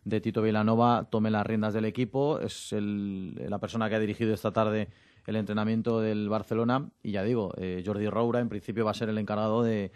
[0.04, 2.40] de Tito Vilanova tome las riendas del equipo.
[2.40, 4.90] Es el- la persona que ha dirigido esta tarde
[5.28, 9.10] el entrenamiento del Barcelona y ya digo, eh, Jordi Roura en principio va a ser
[9.10, 9.92] el encargado de,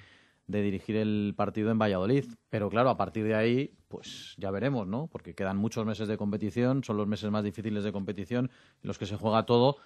[0.48, 2.26] de dirigir el partido en Valladolid.
[2.50, 5.08] Pero claro, a partir de ahí, pues ya veremos, ¿no?
[5.08, 8.52] Porque quedan muchos meses de competición, son los meses más difíciles de competición
[8.84, 9.78] en los que se juega todo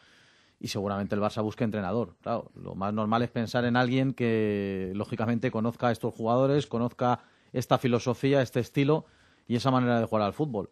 [0.60, 2.18] y seguramente el Barça busque entrenador.
[2.22, 7.22] Claro, lo más normal es pensar en alguien que lógicamente conozca a estos jugadores, conozca
[7.54, 9.06] esta filosofía, este estilo
[9.50, 10.70] y esa manera de jugar al fútbol.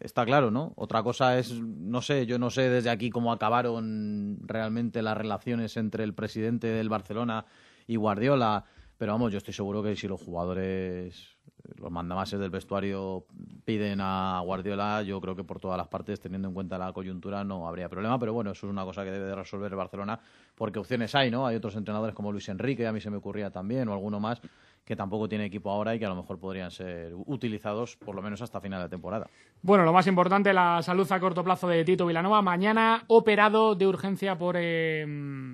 [0.00, 0.72] Está claro, ¿no?
[0.74, 5.76] Otra cosa es, no sé, yo no sé desde aquí cómo acabaron realmente las relaciones
[5.76, 7.46] entre el presidente del Barcelona
[7.86, 8.64] y Guardiola,
[8.98, 11.38] pero vamos, yo estoy seguro que si los jugadores,
[11.76, 13.26] los mandamases del vestuario
[13.64, 17.44] piden a Guardiola, yo creo que por todas las partes, teniendo en cuenta la coyuntura,
[17.44, 20.18] no habría problema, pero bueno, eso es una cosa que debe de resolver el Barcelona,
[20.56, 21.46] porque opciones hay, ¿no?
[21.46, 24.40] Hay otros entrenadores como Luis Enrique, a mí se me ocurría también, o alguno más,
[24.84, 28.22] que tampoco tiene equipo ahora y que a lo mejor podrían ser utilizados por lo
[28.22, 29.28] menos hasta final de temporada.
[29.62, 32.42] Bueno, lo más importante, la salud a corto plazo de Tito Vilanova.
[32.42, 35.06] Mañana operado de urgencia por eh,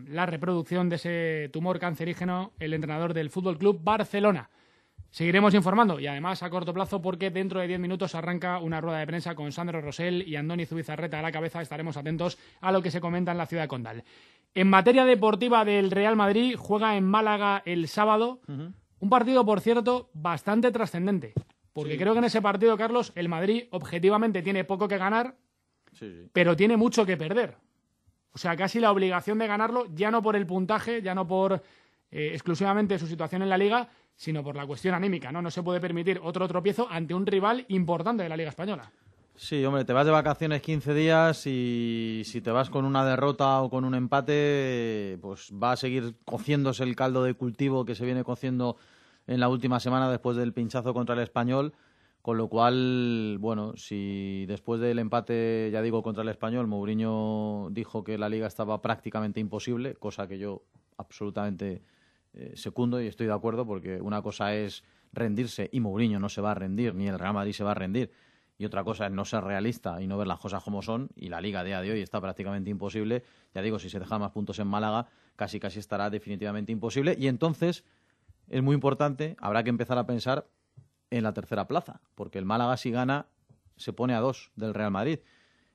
[0.08, 4.50] la reproducción de ese tumor cancerígeno, el entrenador del Fútbol Club Barcelona.
[5.10, 8.98] Seguiremos informando y además a corto plazo porque dentro de 10 minutos arranca una rueda
[8.98, 11.60] de prensa con Sandro Rosell y Andoni Zubizarreta a la cabeza.
[11.60, 14.04] Estaremos atentos a lo que se comenta en la ciudad de Condal.
[14.54, 18.40] En materia deportiva del Real Madrid, juega en Málaga el sábado.
[19.00, 21.32] Un partido, por cierto, bastante trascendente.
[21.72, 25.36] Porque creo que en ese partido, Carlos, el Madrid objetivamente tiene poco que ganar,
[26.32, 27.56] pero tiene mucho que perder.
[28.32, 31.62] O sea, casi la obligación de ganarlo, ya no por el puntaje, ya no por
[32.10, 35.40] eh, exclusivamente su situación en la liga, sino por la cuestión anímica, ¿no?
[35.40, 38.92] No se puede permitir otro tropiezo ante un rival importante de la Liga Española.
[39.42, 43.62] Sí, hombre, te vas de vacaciones 15 días y si te vas con una derrota
[43.62, 48.04] o con un empate, pues va a seguir cociéndose el caldo de cultivo que se
[48.04, 48.76] viene cociendo
[49.26, 51.72] en la última semana después del pinchazo contra el español.
[52.20, 58.04] Con lo cual, bueno, si después del empate, ya digo, contra el español, Mourinho dijo
[58.04, 60.64] que la liga estaba prácticamente imposible, cosa que yo
[60.98, 61.80] absolutamente
[62.34, 66.42] eh, secundo y estoy de acuerdo porque una cosa es rendirse y Mourinho no se
[66.42, 68.10] va a rendir, ni el Real Madrid se va a rendir
[68.60, 71.30] y otra cosa es no ser realista y no ver las cosas como son, y
[71.30, 73.24] la liga a día de hoy está prácticamente imposible.
[73.54, 77.16] Ya digo, si se dejan más puntos en Málaga, casi casi estará definitivamente imposible.
[77.18, 77.84] Y entonces
[78.48, 80.46] es muy importante, habrá que empezar a pensar
[81.08, 83.28] en la tercera plaza, porque el Málaga si gana
[83.76, 85.20] se pone a dos del Real Madrid.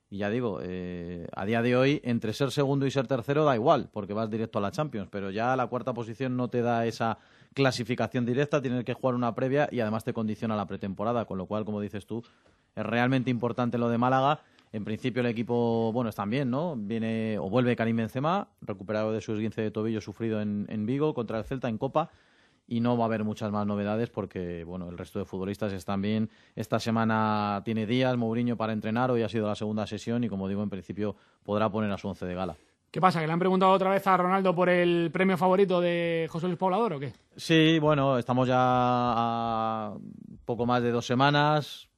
[0.08, 3.56] Y ya digo, eh, a día de hoy, entre ser segundo y ser tercero da
[3.56, 6.86] igual, porque vas directo a la Champions, pero ya la cuarta posición no te da
[6.86, 7.18] esa
[7.56, 11.46] clasificación directa, tienes que jugar una previa y además te condiciona la pretemporada, con lo
[11.46, 12.22] cual, como dices tú,
[12.74, 14.42] es realmente importante lo de Málaga.
[14.72, 16.76] En principio el equipo, bueno, está bien, ¿no?
[16.76, 21.14] Viene o vuelve Karim Benzema, recuperado de su esguince de tobillo sufrido en, en Vigo
[21.14, 22.10] contra el Celta en Copa
[22.66, 26.02] y no va a haber muchas más novedades porque bueno el resto de futbolistas están
[26.02, 30.28] bien esta semana tiene días Mourinho para entrenar hoy ha sido la segunda sesión y
[30.28, 31.14] como digo en principio
[31.44, 32.56] podrá poner a su once de gala
[32.96, 33.20] ¿Qué pasa?
[33.20, 36.56] ¿Que le han preguntado otra vez a Ronaldo por el premio favorito de José Luis
[36.56, 37.12] Poblador o qué?
[37.36, 39.94] Sí, bueno, estamos ya a
[40.46, 41.90] poco más de dos semanas,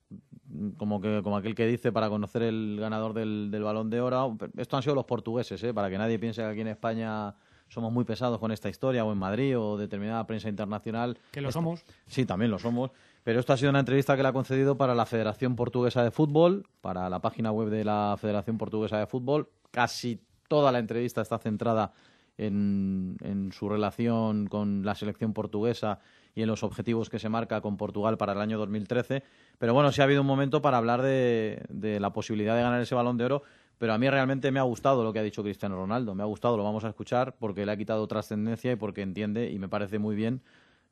[0.76, 4.36] como que como aquel que dice para conocer el ganador del, del balón de oro.
[4.56, 5.72] Esto han sido los portugueses, ¿eh?
[5.72, 7.32] para que nadie piense que aquí en España
[7.68, 11.16] somos muy pesados con esta historia, o en Madrid, o determinada prensa internacional.
[11.30, 11.84] Que lo somos.
[12.08, 12.90] Sí, también lo somos.
[13.22, 16.10] Pero esto ha sido una entrevista que le ha concedido para la Federación Portuguesa de
[16.10, 19.48] Fútbol, para la página web de la Federación Portuguesa de Fútbol.
[19.70, 21.92] Casi toda la entrevista está centrada
[22.36, 26.00] en, su relación con la selección portuguesa
[26.34, 29.22] y en los objetivos que se marca con Portugal para el año 2013.
[29.58, 32.80] Pero bueno, sí ha habido un momento para hablar de, de la posibilidad de ganar
[32.80, 33.42] ese balón de oro
[33.78, 36.14] pero a mí realmente me ha gustado lo que ha dicho Cristiano Ronaldo.
[36.14, 39.50] Me ha gustado, lo vamos a escuchar porque le ha quitado trascendencia y porque entiende
[39.50, 40.42] y me parece muy bien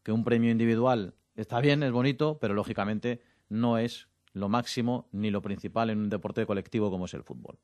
[0.05, 5.31] que un premio individual está bien, es bonito, pero lógicamente no es lo máximo ni
[5.31, 7.59] lo principal en un deporte colectivo como es el fútbol.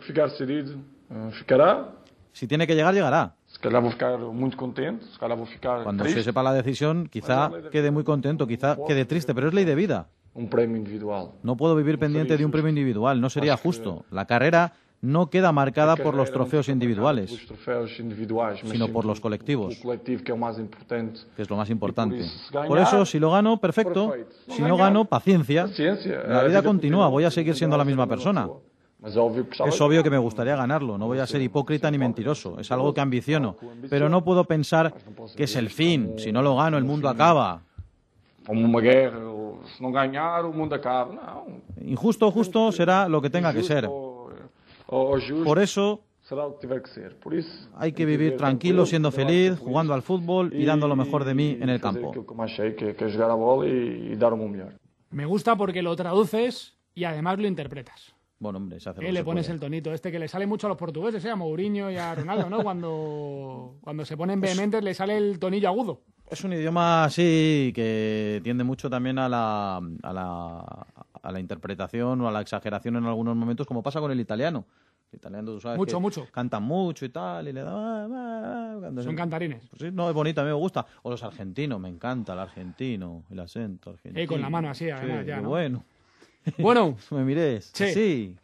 [0.00, 0.74] Ficar decidido,
[1.10, 1.88] eh, ficará.
[2.32, 3.34] Si tiene que llegar, llegará.
[3.50, 6.20] Ficar ficar Cuando triste.
[6.20, 9.74] se sepa la decisión, quizá quede muy contento, quizá quede triste, pero es ley de
[9.74, 10.08] vida.
[10.34, 11.30] Un premio individual.
[11.42, 14.04] No puedo vivir pendiente de un premio individual, no sería justo.
[14.10, 17.34] La carrera no queda marcada por los trofeos individuales,
[18.64, 19.76] sino por los colectivos,
[20.22, 21.20] que importante.
[21.38, 22.24] es lo más importante.
[22.24, 24.14] si ganar, Por eso, si lo gano, perfecto.
[24.48, 25.66] Si No gano, paciencia.
[26.28, 28.48] La vida continúa, voy a seguir siendo la misma persona.
[29.04, 32.92] Es obvio que me gustaría ganarlo, no voy a ser hipócrita ni mentiroso, es algo
[32.92, 33.56] que ambiciono,
[33.88, 34.92] pero no puedo pensar
[35.36, 37.62] que es el fin, si no lo gano el mundo acaba.
[41.82, 43.88] Injusto o justo será lo que tenga que ser.
[45.44, 46.02] Por eso
[47.76, 51.56] hay que vivir tranquilo, siendo feliz, jugando al fútbol y dando lo mejor de mí
[51.60, 52.12] en el campo.
[55.10, 58.14] Me gusta porque lo traduces y además lo interpretas.
[58.40, 59.54] Bueno, hombre, se hace lo Eh, que le se pones puede.
[59.54, 62.14] el tonito este que le sale mucho a los portugueses, eh, a Mourinho y a
[62.14, 62.62] Ronaldo, ¿no?
[62.62, 66.02] Cuando, cuando se ponen vehementes le sale el tonillo agudo.
[66.30, 70.58] Es un idioma así que tiende mucho también a la, a la,
[71.22, 74.66] a la interpretación o a la exageración en algunos momentos, como pasa con el italiano.
[75.10, 76.26] El italiano, tú sabes Mucho, que mucho.
[76.30, 78.06] cantan mucho y tal, y le da...
[78.78, 79.66] cuando Son cantarines.
[79.70, 80.84] Pues sí, no, es bonito, a mí me gusta.
[81.02, 84.22] O los argentinos, me encanta el argentino, el acento argentino.
[84.22, 85.48] Eh, con la mano así, además, Sí, ya, ¿no?
[85.48, 85.82] Bueno.
[86.58, 86.96] Bueno.
[87.10, 87.70] me mires.
[87.74, 87.92] Sí.
[87.92, 88.36] Sí.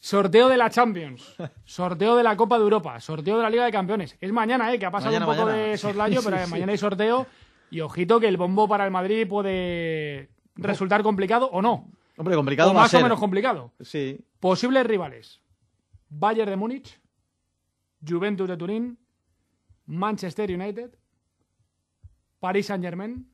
[0.00, 3.70] Sorteo de la Champions, sorteo de la Copa de Europa, sorteo de la Liga de
[3.70, 4.16] Campeones.
[4.20, 4.78] Es mañana, ¿eh?
[4.78, 5.62] Que ha pasado Mañana, un poco mañana.
[5.68, 6.50] de soslayo, Sí, pero sí.
[6.50, 7.26] mañana hay sorteo.
[7.70, 11.88] Y ojito que el bombo para el Madrid puede resultar complicado o no.
[12.16, 13.00] Hombre, complicado o va a más ser.
[13.00, 13.72] o menos complicado.
[13.80, 14.18] Sí.
[14.40, 15.40] Posibles rivales.
[16.08, 17.00] Bayern de Múnich,
[18.06, 18.98] Juventus de Turín,
[19.86, 20.90] Manchester United,
[22.40, 23.24] Paris Saint-Germain,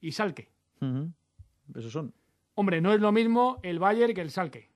[0.00, 0.52] y Salke.
[0.80, 1.12] Ujú.
[1.74, 2.14] Esos son.
[2.54, 4.70] Hombre, no es lo mismo el Bayern que el Salke.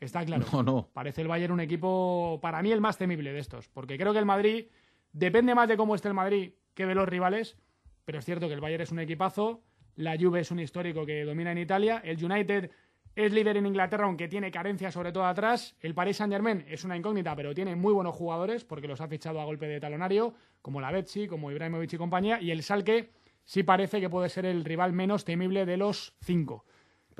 [0.00, 0.46] Está claro.
[0.52, 0.88] No, no.
[0.92, 3.68] Parece el Bayern un equipo, para mí, el más temible de estos.
[3.68, 4.66] Porque creo que el Madrid
[5.12, 7.56] depende más de cómo esté el Madrid que de los rivales.
[8.04, 9.62] Pero es cierto que el Bayern es un equipazo.
[9.96, 12.00] La Juve es un histórico que domina en Italia.
[12.04, 12.70] El United
[13.14, 15.76] es líder en Inglaterra, aunque tiene carencias sobre todo atrás.
[15.80, 19.40] El Paris Saint-Germain es una incógnita, pero tiene muy buenos jugadores porque los ha fichado
[19.40, 22.40] a golpe de talonario, como la Betsy, como Ibrahimovic y compañía.
[22.40, 23.10] Y el Salke
[23.44, 26.64] sí parece que puede ser el rival menos temible de los cinco.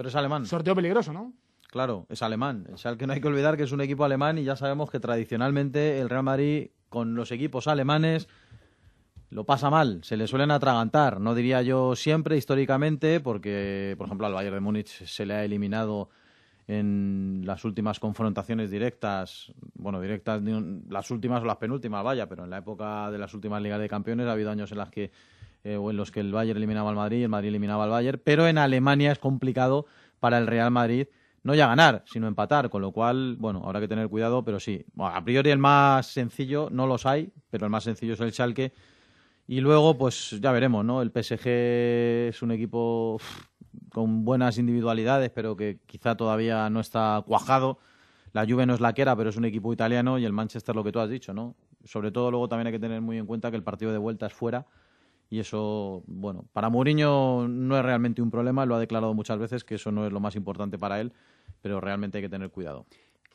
[0.01, 0.47] Pero es alemán.
[0.47, 1.35] Sorteo peligroso, ¿no?
[1.67, 2.65] Claro, es alemán.
[2.71, 4.99] El Schalke no hay que olvidar que es un equipo alemán y ya sabemos que
[4.99, 8.27] tradicionalmente el Real Madrid con los equipos alemanes
[9.29, 11.21] lo pasa mal, se le suelen atragantar.
[11.21, 15.45] No diría yo siempre históricamente porque, por ejemplo, al Bayern de Múnich se le ha
[15.45, 16.09] eliminado
[16.67, 20.41] en las últimas confrontaciones directas, bueno, directas,
[20.89, 23.89] las últimas o las penúltimas, vaya, pero en la época de las últimas ligas de
[23.91, 25.11] campeones ha habido años en las que
[25.65, 27.91] eh, o en los que el Bayern eliminaba al Madrid y el Madrid eliminaba al
[27.91, 29.87] Bayern, pero en Alemania es complicado
[30.19, 31.07] para el Real Madrid
[31.43, 34.85] no ya ganar, sino empatar, con lo cual, bueno, habrá que tener cuidado, pero sí,
[34.99, 38.73] a priori el más sencillo no los hay, pero el más sencillo es el Schalke
[39.47, 41.03] y luego, pues ya veremos, ¿no?
[41.03, 41.49] El PSG
[42.29, 43.19] es un equipo
[43.91, 47.79] con buenas individualidades, pero que quizá todavía no está cuajado.
[48.33, 50.77] La Juve no es la que era, pero es un equipo italiano y el Manchester
[50.77, 51.57] lo que tú has dicho, ¿no?
[51.85, 54.27] Sobre todo luego también hay que tener muy en cuenta que el partido de vuelta
[54.27, 54.67] es fuera
[55.31, 59.63] y eso, bueno, para Mourinho no es realmente un problema, lo ha declarado muchas veces
[59.63, 61.13] que eso no es lo más importante para él,
[61.63, 62.85] pero realmente hay que tener cuidado.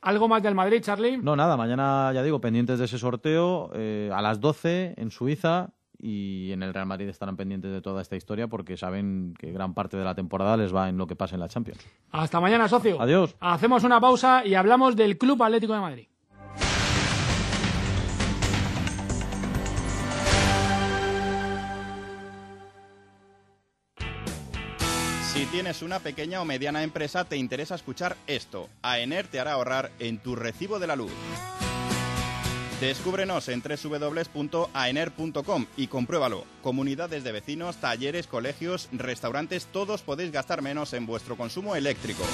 [0.01, 1.17] ¿Algo más del Madrid, Charlie?
[1.17, 5.73] No, nada, mañana ya digo, pendientes de ese sorteo eh, a las 12 en Suiza
[5.97, 9.73] y en el Real Madrid estarán pendientes de toda esta historia porque saben que gran
[9.73, 11.79] parte de la temporada les va en lo que pasa en la Champions.
[12.11, 13.01] Hasta mañana, socio.
[13.01, 13.35] Adiós.
[13.39, 16.07] Hacemos una pausa y hablamos del Club Atlético de Madrid.
[25.55, 28.67] Tienes una pequeña o mediana empresa, te interesa escuchar esto.
[28.81, 31.13] AENER te hará ahorrar en tu recibo de la luz.
[32.81, 36.43] Descúbrenos en www.aener.com y compruébalo.
[36.61, 42.25] Comunidades de vecinos, talleres, colegios, restaurantes, todos podéis gastar menos en vuestro consumo eléctrico.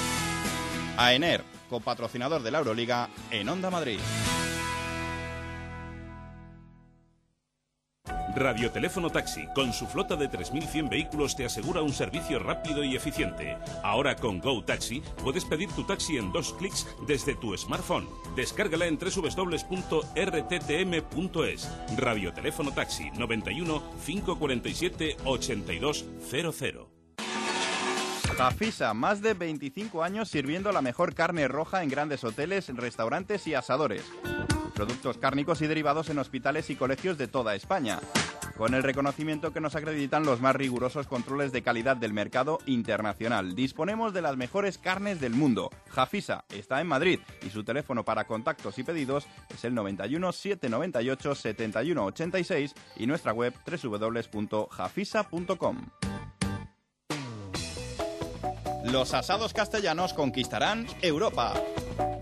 [0.96, 4.00] AENER, copatrocinador de la Euroliga en Onda Madrid.
[8.34, 13.58] Radioteléfono Taxi, con su flota de 3.100 vehículos, te asegura un servicio rápido y eficiente.
[13.82, 18.08] Ahora con Go Taxi puedes pedir tu taxi en dos clics desde tu smartphone.
[18.34, 19.68] Descárgala en www.rttm.es.
[21.96, 26.88] Radioteléfono Taxi 91 547 8200.
[28.36, 33.52] Jafisa, más de 25 años sirviendo la mejor carne roja en grandes hoteles, restaurantes y
[33.54, 34.02] asadores.
[34.74, 38.00] Productos cárnicos y derivados en hospitales y colegios de toda España.
[38.56, 43.54] Con el reconocimiento que nos acreditan los más rigurosos controles de calidad del mercado internacional.
[43.54, 45.70] Disponemos de las mejores carnes del mundo.
[45.90, 51.34] Jafisa está en Madrid y su teléfono para contactos y pedidos es el 91 798
[51.34, 55.76] 71 86 y nuestra web www.jafisa.com.
[58.84, 61.54] Los asados castellanos conquistarán Europa.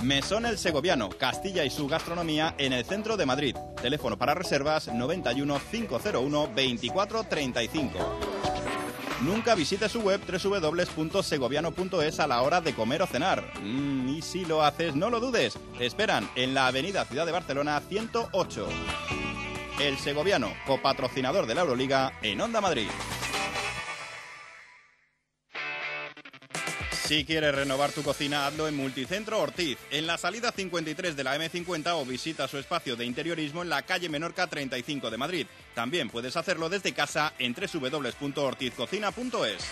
[0.02, 3.56] Mesón El Segoviano, Castilla y su gastronomía en el centro de Madrid.
[3.80, 7.98] Teléfono para reservas 91 501 24 35.
[9.22, 13.44] Nunca visite su web www.segoviano.es a la hora de comer o cenar.
[13.62, 15.58] Mm, y si lo haces, no lo dudes.
[15.76, 18.66] Te esperan en la Avenida Ciudad de Barcelona 108.
[19.78, 22.88] El Segoviano, copatrocinador de la Euroliga en Onda Madrid.
[27.10, 31.36] Si quieres renovar tu cocina, hazlo en Multicentro Ortiz, en la salida 53 de la
[31.36, 35.46] M50 o visita su espacio de interiorismo en la calle Menorca 35 de Madrid.
[35.74, 39.64] También puedes hacerlo desde casa en www.ortizcocina.es.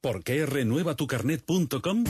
[0.00, 2.04] ¿Por qué renuevatucarnet.com?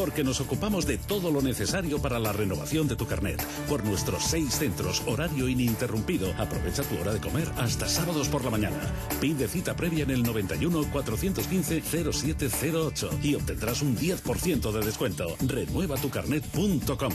[0.00, 3.44] Porque nos ocupamos de todo lo necesario para la renovación de tu carnet.
[3.68, 6.32] Por nuestros seis centros, horario ininterrumpido.
[6.38, 8.80] Aprovecha tu hora de comer hasta sábados por la mañana.
[9.20, 15.36] Pide cita previa en el 91 415 0708 y obtendrás un 10% de descuento.
[15.46, 17.12] Renuevatucarnet.com.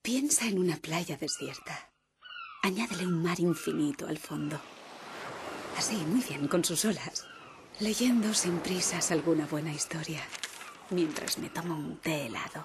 [0.00, 1.92] Piensa en una playa desierta.
[2.62, 4.58] Añádele un mar infinito al fondo.
[5.76, 7.26] Así, muy bien, con sus olas.
[7.80, 10.22] Leyendo sin prisas alguna buena historia.
[10.90, 12.64] Mientras me tomo un té helado.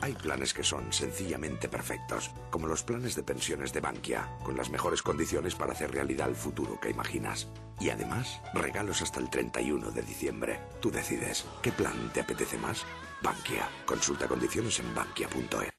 [0.00, 4.68] Hay planes que son sencillamente perfectos, como los planes de pensiones de Bankia, con las
[4.70, 7.48] mejores condiciones para hacer realidad el futuro que imaginas.
[7.80, 10.60] Y además, regalos hasta el 31 de diciembre.
[10.80, 12.84] Tú decides, ¿qué plan te apetece más?
[13.22, 13.68] Bankia.
[13.86, 15.72] Consulta condiciones en bankia.es.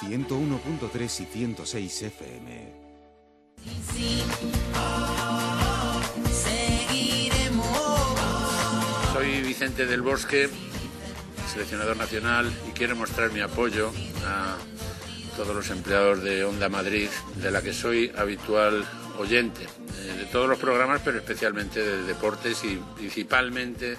[0.00, 2.86] 101.3 y 106 FM.
[9.66, 10.48] Vicente del Bosque,
[11.52, 13.90] seleccionador nacional, y quiero mostrar mi apoyo
[14.24, 14.56] a
[15.36, 17.08] todos los empleados de Onda Madrid,
[17.42, 18.86] de la que soy habitual
[19.18, 23.96] oyente, eh, de todos los programas, pero especialmente de deportes y principalmente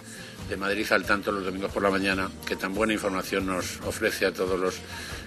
[0.47, 4.25] de Madrid al tanto los domingos por la mañana, que tan buena información nos ofrece
[4.25, 4.75] a todos los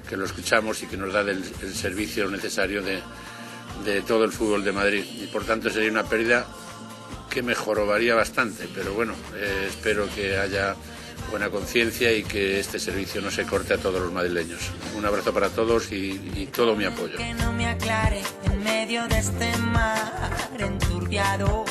[0.08, 3.02] que lo escuchamos y que nos da el servicio necesario de,
[3.84, 5.04] de todo el fútbol de Madrid.
[5.22, 6.46] Y por tanto sería una pérdida
[7.30, 10.74] que me jorobaría bastante, pero bueno, eh, espero que haya
[11.30, 14.60] buena conciencia y que este servicio no se corte a todos los madrileños.
[14.96, 17.16] Un abrazo para todos y, todo mi apoyo.
[17.16, 21.64] Que no me aclare en medio de este mar enturbiado.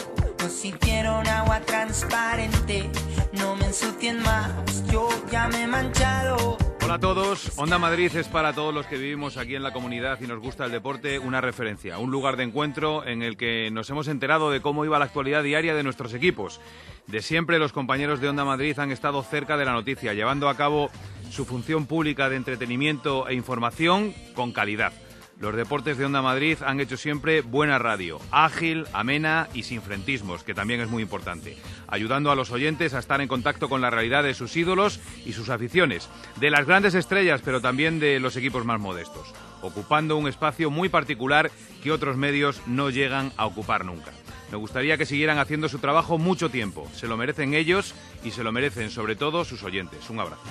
[1.30, 2.90] Agua transparente,
[3.34, 4.52] no me ensucien más,
[4.92, 6.58] yo ya me he manchado.
[6.82, 7.52] Hola a todos.
[7.58, 10.66] Onda Madrid es para todos los que vivimos aquí en la comunidad y nos gusta
[10.66, 14.62] el deporte una referencia, un lugar de encuentro en el que nos hemos enterado de
[14.62, 16.60] cómo iba la actualidad diaria de nuestros equipos.
[17.08, 20.56] De siempre los compañeros de Onda Madrid han estado cerca de la noticia, llevando a
[20.56, 20.90] cabo
[21.30, 24.94] su función pública de entretenimiento e información con calidad.
[25.40, 30.44] Los deportes de Onda Madrid han hecho siempre buena radio, ágil, amena y sin frentismos,
[30.44, 31.56] que también es muy importante,
[31.88, 35.32] ayudando a los oyentes a estar en contacto con la realidad de sus ídolos y
[35.32, 36.10] sus aficiones,
[36.42, 40.90] de las grandes estrellas, pero también de los equipos más modestos, ocupando un espacio muy
[40.90, 44.12] particular que otros medios no llegan a ocupar nunca.
[44.52, 46.86] Me gustaría que siguieran haciendo su trabajo mucho tiempo.
[46.94, 47.94] Se lo merecen ellos
[48.26, 50.10] y se lo merecen sobre todo sus oyentes.
[50.10, 50.42] Un abrazo.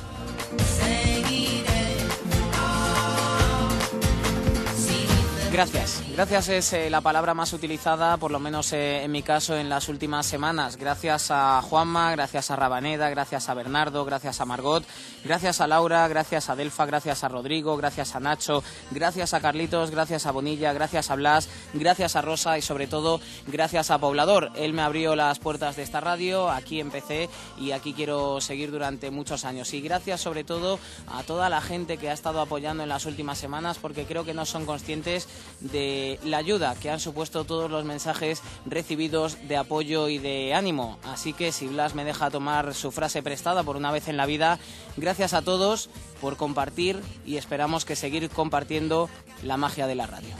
[5.51, 6.03] Gracias.
[6.12, 9.70] Gracias es eh, la palabra más utilizada, por lo menos eh, en mi caso, en
[9.70, 10.76] las últimas semanas.
[10.76, 14.84] Gracias a Juanma, gracias a Rabaneda, gracias a Bernardo, gracias a Margot,
[15.24, 19.90] gracias a Laura, gracias a Delfa, gracias a Rodrigo, gracias a Nacho, gracias a Carlitos,
[19.90, 24.53] gracias a Bonilla, gracias a Blas, gracias a Rosa y sobre todo gracias a Poblador.
[24.55, 29.11] Él me abrió las puertas de esta radio, aquí empecé y aquí quiero seguir durante
[29.11, 29.72] muchos años.
[29.72, 33.38] Y gracias sobre todo a toda la gente que ha estado apoyando en las últimas
[33.38, 35.26] semanas porque creo que no son conscientes
[35.61, 40.99] de la ayuda que han supuesto todos los mensajes recibidos de apoyo y de ánimo.
[41.05, 44.26] Así que si Blas me deja tomar su frase prestada por una vez en la
[44.26, 44.59] vida,
[44.97, 49.09] gracias a todos por compartir y esperamos que seguir compartiendo
[49.43, 50.34] la magia de la radio.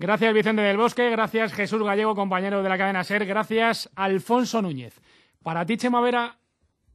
[0.00, 4.98] Gracias Vicente del Bosque, gracias Jesús Gallego, compañero de la cadena SER, gracias Alfonso Núñez.
[5.42, 6.38] Para ti, Chema Vera,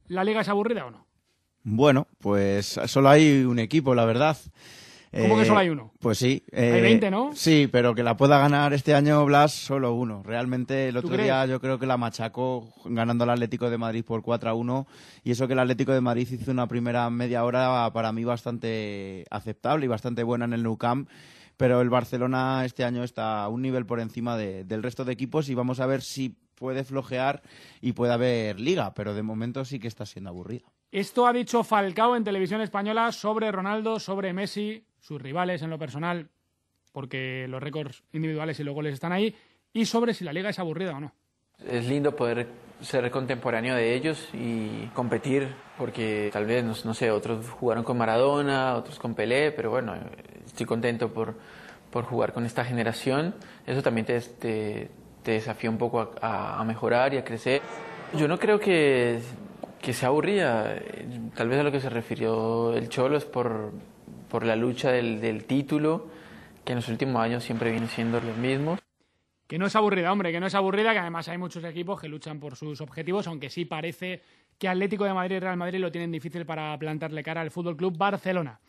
[0.08, 1.06] ¿la liga es aburrida o no?
[1.62, 4.36] Bueno, pues solo hay un equipo, la verdad.
[5.12, 5.92] ¿Cómo que solo hay uno?
[6.00, 6.42] Pues sí.
[6.52, 7.30] Hay 20, ¿no?
[7.32, 10.24] Sí, pero que la pueda ganar este año Blas, solo uno.
[10.24, 11.26] Realmente el ¿Tú otro crees?
[11.26, 14.86] día yo creo que la machacó ganando al Atlético de Madrid por 4 a 1
[15.22, 19.24] y eso que el Atlético de Madrid hizo una primera media hora para mí bastante
[19.30, 21.08] aceptable y bastante buena en el Nou Camp.
[21.56, 25.12] Pero el Barcelona este año está a un nivel por encima de- del resto de
[25.12, 27.42] equipos y vamos a ver si puede flojear
[27.80, 30.64] y puede haber liga, pero de momento sí que está siendo aburrida.
[30.90, 35.78] Esto ha dicho Falcao en televisión española sobre Ronaldo, sobre Messi, sus rivales en lo
[35.78, 36.28] personal,
[36.92, 39.34] porque los récords individuales y los goles están ahí,
[39.72, 41.12] y sobre si la liga es aburrida o no.
[41.66, 42.46] Es lindo poder
[42.80, 48.74] ser contemporáneo de ellos y competir, porque tal vez, no, sé, otros jugaron con Maradona,
[48.74, 49.94] otros con Pelé, pero bueno,
[50.44, 51.34] estoy contento por,
[51.90, 53.34] por jugar con esta generación.
[53.66, 54.90] Eso también te, te,
[55.22, 57.62] te desafía un poco a mejorar y a crecer.
[58.16, 59.20] Yo no creo que,
[59.80, 60.74] que sea aburrida,
[61.34, 63.72] tal vez a lo que se refirió el Cholo es por,
[64.28, 66.08] por la lucha del, del título,
[66.64, 68.80] que en los últimos años siempre viene siendo los mismos.
[69.46, 72.08] Que no es aburrida, hombre, que no es aburrida, que además hay muchos equipos que
[72.08, 74.22] luchan por sus objetivos, aunque sí parece
[74.58, 77.76] que Atlético de Madrid y Real Madrid lo tienen difícil para plantarle cara al Fútbol
[77.76, 78.60] Club Barcelona.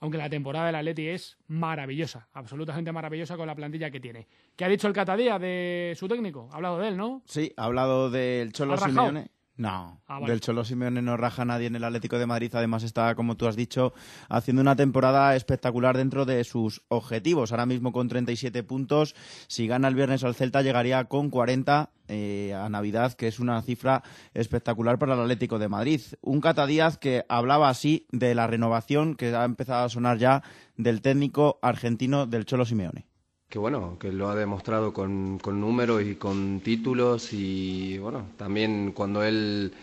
[0.00, 4.26] Aunque la temporada del Atleti es maravillosa, absolutamente maravillosa con la plantilla que tiene.
[4.56, 6.48] ¿Qué ha dicho el Catadía de su técnico?
[6.50, 7.22] Ha hablado de él, ¿no?
[7.24, 8.76] Sí, ha hablado del Cholo.
[8.78, 9.28] Simeone.
[9.54, 10.30] No, Ah, vale.
[10.32, 12.50] del Cholo Simeone no raja nadie en el Atlético de Madrid.
[12.54, 13.92] Además está, como tú has dicho,
[14.28, 17.52] haciendo una temporada espectacular dentro de sus objetivos.
[17.52, 19.14] Ahora mismo con 37 puntos.
[19.48, 23.60] Si gana el viernes al Celta llegaría con 40 eh, a Navidad, que es una
[23.62, 26.00] cifra espectacular para el Atlético de Madrid.
[26.22, 30.42] Un Cata Díaz que hablaba así de la renovación que ha empezado a sonar ya
[30.76, 33.06] del técnico argentino del Cholo Simeone.
[33.52, 38.92] Que bueno, que lo ha demostrado con, con números y con títulos y bueno, también
[38.92, 39.74] cuando él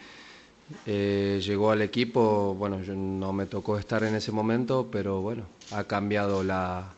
[0.87, 5.43] eh, llegó al equipo, bueno, yo no me tocó estar en ese momento, pero bueno,
[5.71, 6.93] ha cambiado la,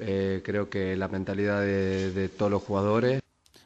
[0.00, 3.23] eh, creo que la mentalidad de, de todos los jugadores.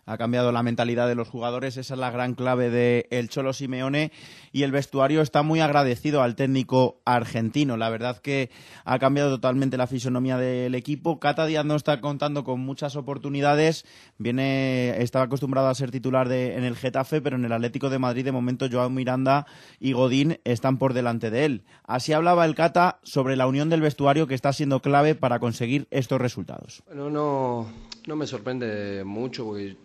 [0.08, 3.52] Ha cambiado la mentalidad de los jugadores, esa es la gran clave de el Cholo
[3.52, 4.10] Simeone
[4.52, 7.76] y el vestuario está muy agradecido al técnico argentino.
[7.76, 8.50] La verdad que
[8.86, 11.20] ha cambiado totalmente la fisonomía del equipo.
[11.20, 13.84] Cata Díaz no está contando con muchas oportunidades,
[14.16, 17.98] viene estaba acostumbrado a ser titular de, en el Getafe, pero en el Atlético de
[17.98, 19.46] Madrid de momento Joao Miranda
[19.78, 21.64] y Godín están por delante de él.
[21.84, 25.86] Así hablaba el Cata sobre la unión del vestuario que está siendo clave para conseguir
[25.90, 26.82] estos resultados.
[26.86, 27.66] Bueno, no,
[28.06, 29.76] no me sorprende mucho porque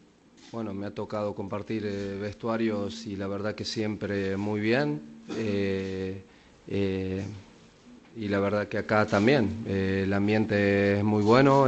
[0.54, 5.02] bueno, me ha tocado compartir eh, vestuarios y la verdad que siempre muy bien.
[5.36, 6.22] Eh,
[6.68, 7.24] eh,
[8.16, 9.66] y la verdad que acá también.
[9.68, 11.66] el ambiente es muy bueno,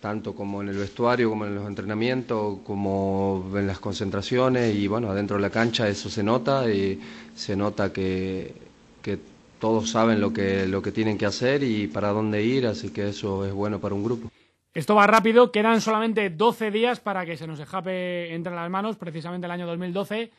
[0.00, 4.74] tanto como en el vestuario, como en los entrenamientos, como en las concentraciones.
[4.74, 6.98] Y bueno, adentro de la cancha eso se nota y
[7.36, 8.54] se nota que,
[9.02, 9.18] que
[9.60, 13.10] todos saben lo que, lo que tienen que hacer y para dónde ir, así que
[13.10, 14.30] eso es bueno para un grupo.
[14.74, 18.96] Esto va rápido, quedan solamente 12 días para que se nos escape entre las manos,
[18.96, 20.30] precisamente el año 2012,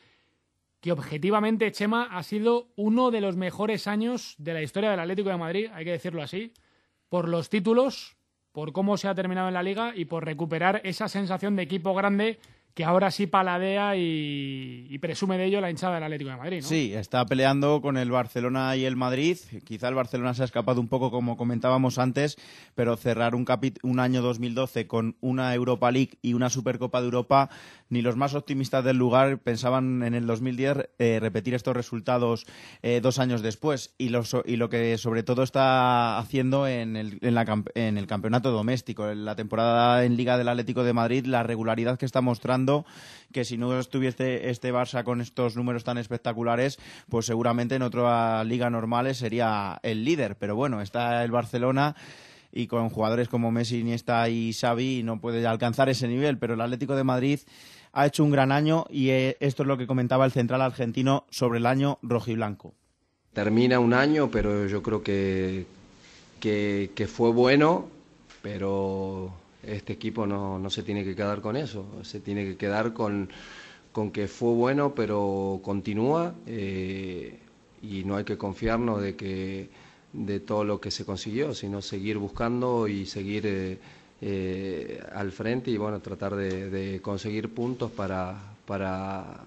[0.79, 5.29] que objetivamente Chema ha sido uno de los mejores años de la historia del Atlético
[5.29, 6.53] de Madrid, hay que decirlo así,
[7.09, 8.17] por los títulos,
[8.51, 11.93] por cómo se ha terminado en la liga y por recuperar esa sensación de equipo
[11.93, 12.39] grande
[12.73, 16.61] que ahora sí paladea y, presume de ello la hinchada del Atlético de Madrid.
[16.61, 16.67] ¿no?
[16.67, 19.37] Sí, está peleando con el Barcelona y el Madrid.
[19.63, 22.37] Quizá el Barcelona se ha escapado un poco, como comentábamos antes,
[22.75, 23.45] pero cerrar un,
[23.83, 27.49] un año 2012 con una Europa League y una Supercopa de Europa,
[27.89, 32.45] ni los más optimistas del lugar pensaban en el 2010 eh, repetir estos resultados
[32.81, 33.95] eh, dos años después.
[33.97, 38.07] Y lo, y lo que sobre todo está haciendo en el, en, la, en el
[38.07, 42.21] campeonato doméstico, en la temporada en Liga del Atlético de Madrid, la regularidad que está
[42.21, 42.58] mostrando
[43.31, 46.79] que si no estuviese este Barça con estos números tan espectaculares,
[47.09, 50.35] pues seguramente en otra liga normal sería el líder.
[50.37, 51.95] Pero bueno, está el Barcelona
[52.51, 56.61] y con jugadores como Messi, Iniesta y Xavi no puede alcanzar ese nivel, pero el
[56.61, 57.39] Atlético de Madrid
[57.91, 61.25] ha hecho un gran año y eh, esto es lo que comentaba el central argentino
[61.29, 62.73] sobre el año rojiblanco.
[63.33, 65.65] Termina un año, pero yo creo que,
[66.39, 67.87] que fue bueno,
[68.41, 69.31] pero
[69.63, 73.29] este equipo no, no, se tiene que quedar con eso, se tiene que quedar con,
[73.91, 77.39] con que fue bueno, pero continúa eh,
[77.81, 79.69] y no hay que confiarnos de que
[80.13, 83.77] de todo lo que se consiguió, sino seguir buscando y seguir eh,
[84.21, 89.43] eh, al frente y bueno tratar de, conseguir puntos para, para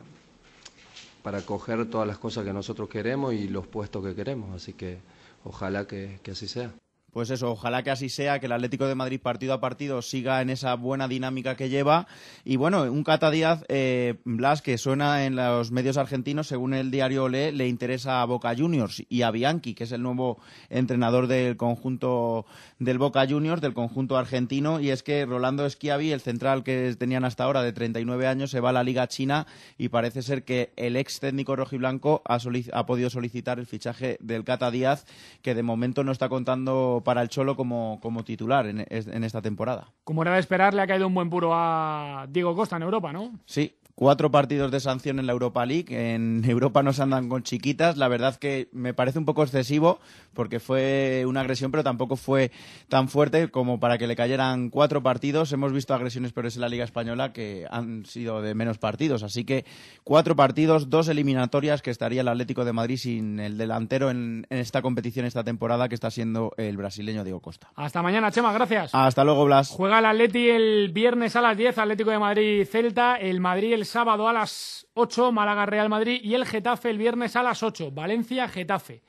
[1.22, 4.98] para coger todas las cosas que nosotros queremos y los puestos que queremos, así que
[5.44, 6.72] ojalá que así sea.
[7.12, 10.40] Pues eso, ojalá que así sea, que el Atlético de Madrid partido a partido siga
[10.40, 12.06] en esa buena dinámica que lleva.
[12.42, 16.90] Y bueno, un Cata Díaz, eh, Blas, que suena en los medios argentinos, según el
[16.90, 20.40] diario Olé, le interesa a Boca Juniors y a Bianchi, que es el nuevo
[20.70, 22.46] entrenador del conjunto
[22.78, 24.80] del Boca Juniors, del conjunto argentino.
[24.80, 28.60] Y es que Rolando Schiavi, el central que tenían hasta ahora de 39 años, se
[28.60, 29.46] va a la Liga China
[29.76, 32.38] y parece ser que el ex técnico rojiblanco ha,
[32.72, 35.04] ha podido solicitar el fichaje del Cata Díaz,
[35.42, 39.42] que de momento no está contando para el Cholo como, como titular en, en, esta
[39.42, 39.88] temporada.
[40.04, 43.12] Como era de esperar, le ha caído un buen puro a Diego Costa en Europa,
[43.12, 43.32] ¿no?
[43.46, 46.14] Sí, cuatro partidos de sanción en la Europa League.
[46.14, 47.96] En Europa no se andan con chiquitas.
[47.96, 50.00] La verdad que me parece un poco excesivo
[50.34, 52.50] porque fue una agresión, pero tampoco fue
[52.88, 55.52] tan fuerte como para que le cayeran cuatro partidos.
[55.52, 59.22] Hemos visto agresiones peores en la Liga Española que han sido de menos partidos.
[59.22, 59.64] Así que
[60.04, 64.58] cuatro partidos, dos eliminatorias que estaría el Atlético de Madrid sin el delantero en, en
[64.58, 67.70] esta competición esta temporada que está siendo el brasileño Diego Costa.
[67.74, 68.52] Hasta mañana, Chema.
[68.52, 68.94] Gracias.
[68.94, 69.68] Hasta luego, Blas.
[69.68, 73.86] Juega el Atleti el viernes a las 10, Atlético de Madrid Celta, el Madrid el
[73.86, 77.90] sábado a las 8, Málaga Real Madrid y el Getafe el viernes a las 8,
[77.90, 79.02] Valencia Getafe.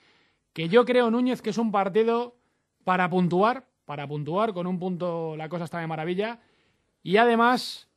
[0.51, 2.39] Que yo creo, Núñez, que es un partido
[2.84, 6.39] para puntuar, para puntuar, con un punto la cosa está de maravilla.
[7.03, 7.88] Y además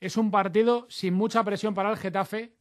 [0.00, 2.52] es un partido sin mucha presión para el Getafe,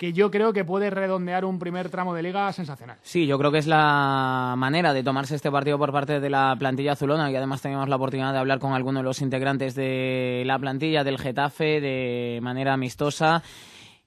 [0.00, 2.96] que yo creo que puede redondear un primer tramo de liga sensacional.
[3.02, 6.56] Sí, yo creo que es la manera de tomarse este partido por parte de la
[6.58, 10.42] plantilla azulona y además tenemos la oportunidad de hablar con algunos de los integrantes de
[10.46, 13.42] la plantilla del Getafe de manera amistosa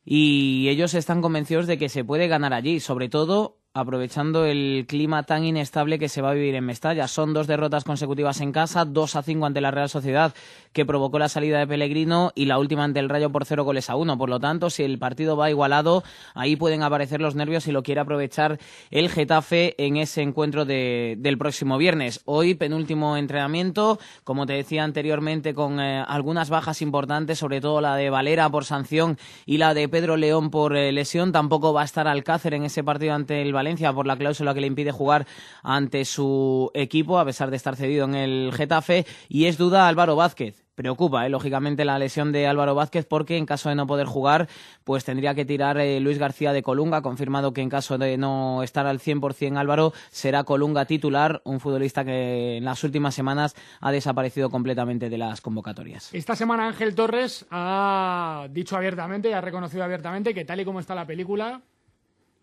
[0.03, 5.23] y ellos están convencidos de que se puede ganar allí, sobre todo aprovechando el clima
[5.23, 7.07] tan inestable que se va a vivir en Mestalla.
[7.07, 10.35] Son dos derrotas consecutivas en casa, 2 a 5 ante la Real Sociedad,
[10.73, 13.89] que provocó la salida de Pellegrino, y la última ante el Rayo por 0 goles
[13.89, 14.15] a 1.
[14.15, 16.03] Por lo tanto, si el partido va igualado,
[16.35, 18.59] ahí pueden aparecer los nervios y lo quiere aprovechar
[18.91, 22.21] el Getafe en ese encuentro de, del próximo viernes.
[22.25, 27.95] Hoy, penúltimo entrenamiento, como te decía anteriormente, con eh, algunas bajas importantes, sobre todo la
[27.95, 29.17] de Valera por sanción
[29.47, 31.31] y la de Pedro León por eh, lesión.
[31.31, 33.62] Tampoco va a estar Alcácer en ese partido ante el Valencia
[33.93, 35.25] por la cláusula que le impide jugar
[35.61, 39.05] ante su equipo, a pesar de estar cedido en el Getafe.
[39.29, 41.29] Y es duda Álvaro Vázquez preocupa, ¿eh?
[41.29, 44.47] lógicamente, la lesión de Álvaro Vázquez porque en caso de no poder jugar,
[44.83, 48.63] pues tendría que tirar eh, Luis García de Colunga, confirmado que en caso de no
[48.63, 53.91] estar al 100% Álvaro, será Colunga titular, un futbolista que en las últimas semanas ha
[53.91, 56.13] desaparecido completamente de las convocatorias.
[56.13, 60.95] Esta semana Ángel Torres ha dicho abiertamente ha reconocido abiertamente que tal y como está
[60.95, 61.61] la película,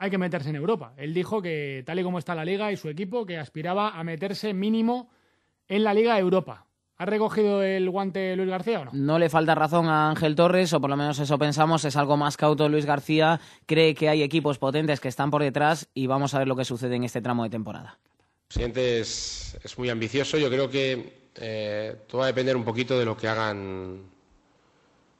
[0.01, 0.95] hay que meterse en Europa.
[0.97, 4.03] Él dijo que tal y como está la liga y su equipo, que aspiraba a
[4.03, 5.11] meterse mínimo
[5.69, 6.65] en la Liga Europa.
[6.97, 8.91] ¿Ha recogido el guante Luis García o no?
[8.95, 12.17] No le falta razón a Ángel Torres, o por lo menos eso pensamos, es algo
[12.17, 16.35] más cauto Luis García, cree que hay equipos potentes que están por detrás y vamos
[16.35, 17.99] a ver lo que sucede en este tramo de temporada.
[17.99, 22.65] El presidente es, es muy ambicioso, yo creo que eh, todo va a depender un
[22.65, 24.01] poquito de lo que hagan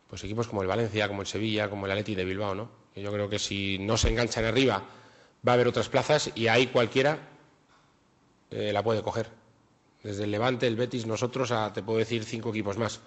[0.09, 2.80] pues equipos como el Valencia, como el Sevilla, como el Atleti de Bilbao, ¿no?
[2.97, 4.83] Yo creo que si no se enganchan arriba
[5.47, 7.19] va a haber otras plazas y ahí cualquiera
[8.51, 9.41] eh, la puede coger
[10.03, 13.01] desde el Levante, el Betis, nosotros, a, te puedo decir, cinco equipos más.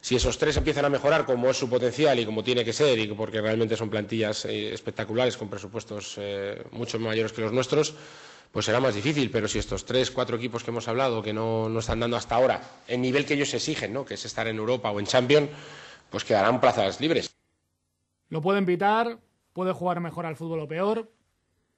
[0.00, 2.98] Si esos tres empiezan a mejorar como es su potencial y como tiene que ser,
[2.98, 7.94] y porque realmente son plantillas eh, espectaculares con presupuestos eh, mucho mayores que los nuestros,
[8.52, 9.30] pues será más difícil.
[9.30, 12.36] Pero si estos tres, cuatro equipos que hemos hablado, que no, no están dando hasta
[12.36, 14.04] ahora el nivel que ellos exigen, ¿no?
[14.04, 15.50] que es estar en Europa o en Champions,
[16.10, 17.37] pues quedarán plazas libres.
[18.28, 19.18] Lo pueden pitar,
[19.52, 21.10] puede jugar mejor al fútbol o peor,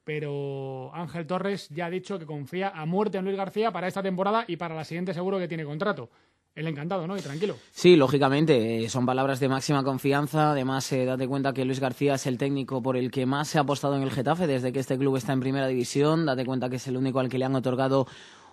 [0.05, 4.03] pero Ángel Torres ya ha dicho que confía a muerte en Luis García para esta
[4.03, 6.11] temporada y para la siguiente seguro que tiene contrato.
[6.53, 7.17] El encantado, ¿no?
[7.17, 7.55] Y tranquilo.
[7.71, 10.51] Sí, lógicamente, eh, son palabras de máxima confianza.
[10.51, 13.59] Además, eh, date cuenta que Luis García es el técnico por el que más se
[13.59, 16.27] ha apostado en el Getafe desde que este club está en primera división.
[16.27, 18.09] Date cuenta que es el único al que le han otorgado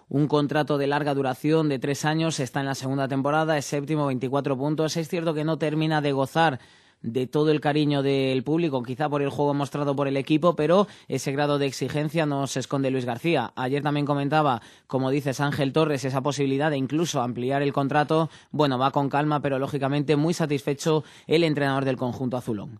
[0.10, 2.40] un contrato de larga duración de tres años.
[2.40, 4.96] Está en la segunda temporada, es séptimo, 24 puntos.
[4.96, 6.60] Es cierto que no termina de gozar
[7.02, 10.88] de todo el cariño del público, quizá por el juego mostrado por el equipo, pero
[11.08, 13.54] ese grado de exigencia no se esconde Luis García.
[13.56, 18.30] Ayer también comentaba, como dices Ángel Torres, esa posibilidad de incluso ampliar el contrato.
[18.52, 22.80] Bueno, va con calma, pero lógicamente muy satisfecho el entrenador del conjunto azulón.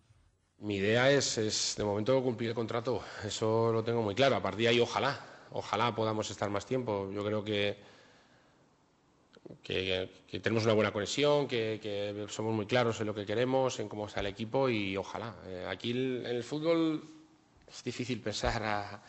[0.60, 4.34] Mi idea es, es de momento cumplir el contrato, eso lo tengo muy claro.
[4.34, 5.20] A partir de ahí, ojalá,
[5.52, 7.08] ojalá podamos estar más tiempo.
[7.12, 7.78] Yo creo que
[9.62, 10.08] que,
[10.42, 14.20] tenemos una buena conexión, que, somos muy claros en lo que queremos, en cómo está
[14.20, 15.34] el equipo y ojalá.
[15.46, 17.02] Eh, aquí en el fútbol
[17.68, 19.02] es difícil pensar a,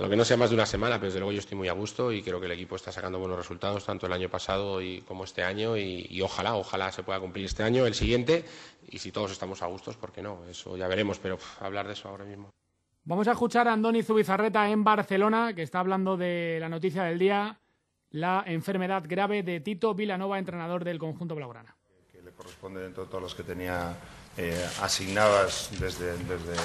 [0.00, 1.72] lo que no sea más de una semana, pero desde luego yo estoy muy a
[1.72, 5.00] gusto y creo que el equipo está sacando buenos resultados tanto el año pasado y
[5.00, 8.44] como este año y, ojalá, ojalá se pueda cumplir este año, el siguiente
[8.88, 10.44] y si todos estamos a gustos, ¿por qué no?
[10.50, 12.50] Eso ya veremos, pero hablar de eso ahora mismo.
[13.04, 17.18] Vamos a escuchar a Andoni Zubizarreta en Barcelona, que está hablando de la noticia del
[17.18, 17.60] día
[18.10, 21.74] la enfermedad grave de Tito Vilanova, entrenador del conjunto blaugrana.
[22.10, 23.94] Que le corresponde dentro de todas las que tenía
[24.36, 26.56] eh, asignadas desde, desde,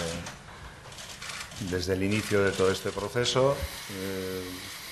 [1.70, 3.56] desde, el inicio de todo este proceso.
[3.94, 4.44] Eh,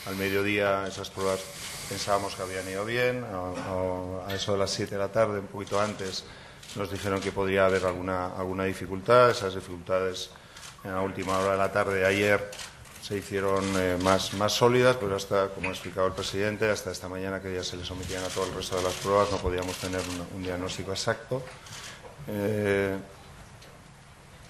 [0.08, 1.44] al mediodía esas pruebas
[1.90, 5.80] pensábamos que habían ido bien, a, eso de las 7 de la tarde, un poquito
[5.80, 6.24] antes,
[6.76, 9.32] nos dijeron que podría haber alguna, alguna dificultad.
[9.32, 10.30] Esas dificultades
[10.84, 12.52] en la última hora de la tarde de ayer
[13.10, 17.10] se hicieron eh, más, más sólidas, pero hasta, como ha explicado el presidente, hasta esta
[17.10, 19.76] mañana que ya se le sometían a todo el resto de las pruebas no podíamos
[19.78, 20.00] tener
[20.36, 21.42] un, diagnóstico exacto.
[22.28, 22.96] Eh,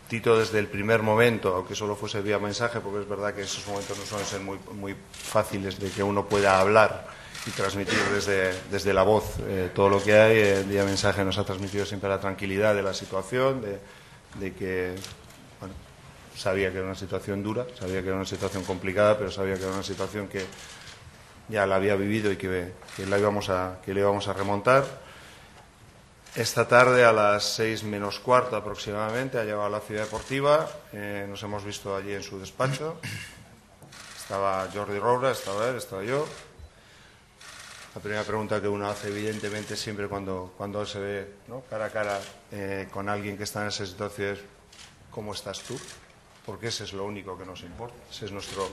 [0.09, 3.65] Tito desde el primer momento, aunque solo fuese vía mensaje, porque es verdad que esos
[3.65, 7.07] momentos no suelen ser muy, muy fáciles de que uno pueda hablar
[7.45, 10.63] y transmitir desde, desde la voz eh, todo lo que hay.
[10.65, 13.79] Vía mensaje nos ha transmitido siempre la tranquilidad de la situación, de,
[14.37, 14.95] de que
[16.39, 19.63] sabía que era una situación dura, sabía que era una situación complicada, pero sabía que
[19.63, 20.45] era una situación que
[21.49, 22.71] ya la había vivido y que,
[23.05, 24.85] la íbamos a, que a remontar.
[26.35, 31.25] Esta tarde a las seis menos cuarto aproximadamente ha llegado a la ciudad deportiva, eh,
[31.27, 32.97] nos hemos visto allí en su despacho,
[34.17, 36.25] estaba Jordi Roura, estaba él, estaba yo.
[37.95, 41.27] La primera pregunta que uno hace evidentemente siempre cuando, cuando se ve
[41.69, 42.19] cara a cara
[42.51, 44.39] eh, con alguien que está en esa situación es
[45.09, 45.77] ¿cómo estás tú?
[46.49, 47.93] Porque ese es lo único que nos importa.
[48.09, 48.67] Ese es nuestro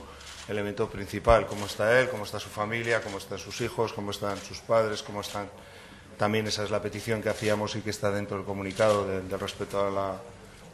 [0.47, 4.35] elemento principal, cómo está él, cómo está su familia, cómo están sus hijos, cómo están
[4.39, 5.47] sus padres, cómo están...
[6.17, 9.37] También esa es la petición que hacíamos y que está dentro del comunicado del de
[9.37, 10.15] respeto a la,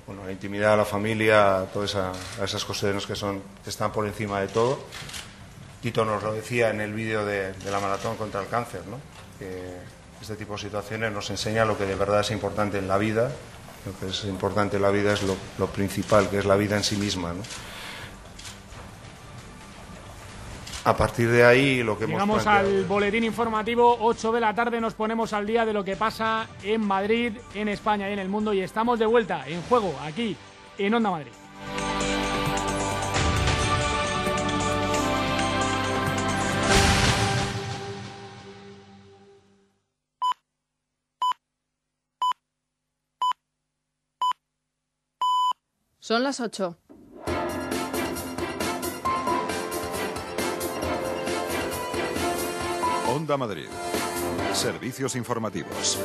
[0.08, 1.97] bueno, la intimidad, a la familia, a todas
[2.41, 4.80] esas cosas que, son, que están por encima de todo.
[5.82, 8.97] Tito nos lo decía en el vídeo de, la maratón contra el cáncer, ¿no?
[9.38, 9.76] que
[10.22, 13.30] este tipo de situaciones nos enseña lo que de verdad es importante en la vida
[13.86, 16.84] lo que es importante en la vida es lo, principal, que es la vida en
[16.84, 17.34] sí misma.
[20.86, 24.93] A partir de ahí, lo que Llegamos al boletín informativo, 8 de la tarde, nos
[24.93, 28.53] ponemos al día de lo que pasa en Madrid, en España y en el mundo
[28.53, 30.36] y estamos de vuelta en juego aquí
[30.77, 31.31] en Onda Madrid.
[46.04, 46.76] Son las 8.
[53.08, 53.68] Onda Madrid.
[54.51, 55.97] Servicios informativos.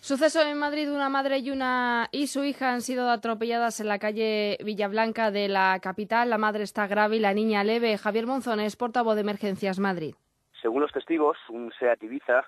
[0.00, 3.98] Suceso en Madrid, una madre y una y su hija han sido atropelladas en la
[3.98, 6.30] calle Villablanca de la capital.
[6.30, 7.98] La madre está grave y la niña leve.
[7.98, 10.14] Javier Monzones, portavoz de Emergencias Madrid.
[10.62, 12.46] Según los testigos, un SEAT Ibiza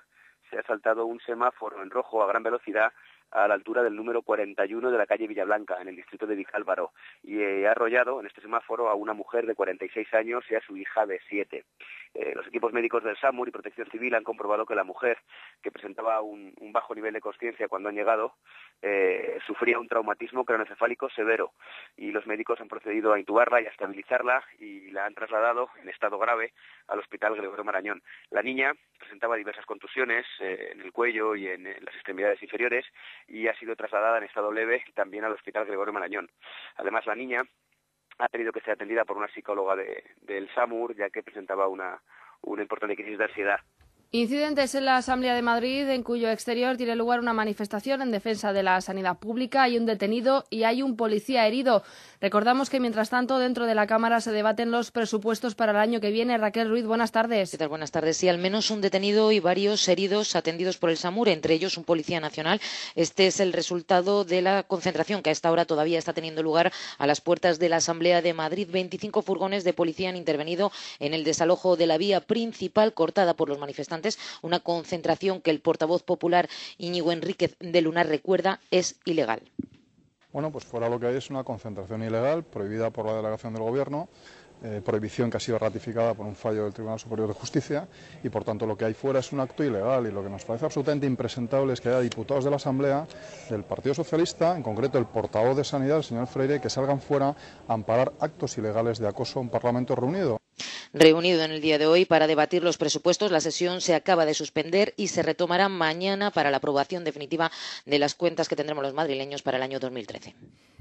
[0.55, 2.93] se ha saltado un semáforo en rojo a gran velocidad
[3.35, 6.93] a la altura del número 41 de la calle Villablanca, en el distrito de Vicálvaro,
[7.22, 10.76] y ha arrollado en este semáforo a una mujer de 46 años y a su
[10.76, 11.64] hija de 7.
[12.14, 15.18] Eh, los equipos médicos del SAMUR y Protección Civil han comprobado que la mujer,
[15.62, 18.35] que presentaba un, bajo nivel de conciencia cuando han llegado,
[18.82, 21.53] eh, sufría un traumatismo craneoencefálico severo
[21.97, 25.89] y los médicos han procedido a intubarla y a estabilizarla y la han trasladado en
[25.89, 26.53] estado grave
[26.87, 28.03] al Hospital Gregorio Marañón.
[28.30, 32.85] La niña presentaba diversas contusiones eh, en el cuello y en, las extremidades inferiores
[33.29, 36.31] y ha sido trasladada en estado leve también al Hospital Gregorio Marañón.
[36.77, 37.43] Además, la niña
[38.18, 42.01] ha tenido que ser atendida por una psicóloga del SAMUR, ya que presentaba una,
[42.43, 43.61] una importante crisis de ansiedad.
[44.15, 48.53] Incidentes en la Asamblea de Madrid, en cuyo exterior tiene lugar una manifestación en defensa
[48.53, 49.65] de la sanidad pública.
[49.65, 51.83] Hay un detenido y hay un policía herido.
[52.21, 56.01] Recordamos que, mientras tanto, dentro de la Cámara se debaten los presupuestos para el año
[56.01, 56.39] que viene.
[56.39, 57.59] Raquel Ruiz, buenas tardes.
[57.69, 58.17] Buenas tardes.
[58.17, 61.83] Sí, al menos un detenido y varios heridos atendidos por el SAMUR, entre ellos un
[61.83, 62.61] policía nacional.
[62.95, 66.73] Este es el resultado de la concentración que a esta hora todavía está teniendo lugar
[66.99, 68.69] a las puertas de la Asamblea de Madrid.
[68.71, 73.49] 25 furgones de policía han intervenido en el desalojo de la vía principal cortada por
[73.49, 74.04] los manifestantes
[74.43, 76.49] una concentración que el portavoz popular
[76.79, 79.43] Íñigo Enríquez de Lunar recuerda es ilegal.
[80.33, 83.63] Bueno, pues fuera lo que hay es una concentración ilegal prohibida por la delegación del
[83.63, 84.09] Gobierno.
[84.63, 87.87] Eh, prohibición que ha sido ratificada por un fallo del Tribunal Superior de Justicia
[88.23, 90.45] y por tanto lo que hay fuera es un acto ilegal y lo que nos
[90.45, 93.07] parece absolutamente impresentable es que haya diputados de la Asamblea
[93.51, 97.37] del Partido Socialista, en concreto el portavoz de Sanidad, el señor Freire, que salgan fuera
[97.69, 100.39] a amparar actos ilegales de acoso a un Parlamento reunido
[100.95, 103.31] reunido en el día de hoy para debatir los presupuestos.
[103.31, 107.51] La sesión se acaba de suspender y se retomará mañana para la aprobación definitiva
[107.85, 110.35] de las cuentas que tendremos los madrileños para el año 2013.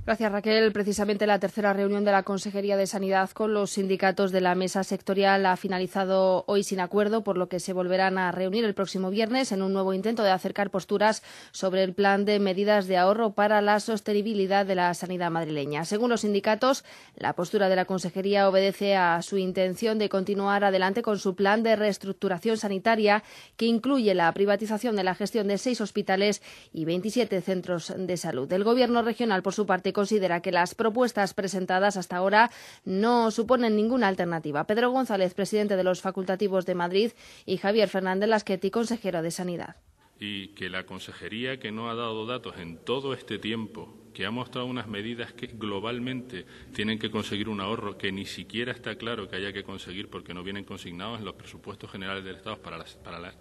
[0.05, 0.73] Gracias, Raquel.
[0.73, 4.83] Precisamente la tercera reunión de la Consejería de Sanidad con los sindicatos de la mesa
[4.83, 9.11] sectorial ha finalizado hoy sin acuerdo, por lo que se volverán a reunir el próximo
[9.11, 11.23] viernes en un nuevo intento de acercar posturas
[11.53, 15.85] sobre el plan de medidas de ahorro para la sostenibilidad de la sanidad madrileña.
[15.85, 16.83] Según los sindicatos,
[17.15, 21.63] la postura de la Consejería obedece a su intención de continuar adelante con su plan
[21.63, 23.23] de reestructuración sanitaria,
[23.55, 26.41] que incluye la privatización de la gestión de seis hospitales
[26.73, 28.51] y 27 centros de salud.
[28.51, 32.51] El Gobierno regional, por su parte, considera que las propuestas presentadas hasta ahora
[32.85, 34.65] no suponen ninguna alternativa.
[34.65, 37.11] Pedro González, presidente de los facultativos de Madrid,
[37.45, 39.75] y Javier Fernández Lasqueti, consejero de Sanidad.
[40.19, 44.31] Y que la consejería que no ha dado datos en todo este tiempo que ha
[44.31, 49.27] mostrado unas medidas que globalmente tienen que conseguir un ahorro que ni siquiera está claro
[49.27, 52.85] que haya que conseguir porque no vienen consignados en los presupuestos generales del Estado para,
[53.03, 53.33] para la,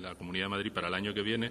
[0.00, 1.50] la Comunidad de Madrid para el año que viene,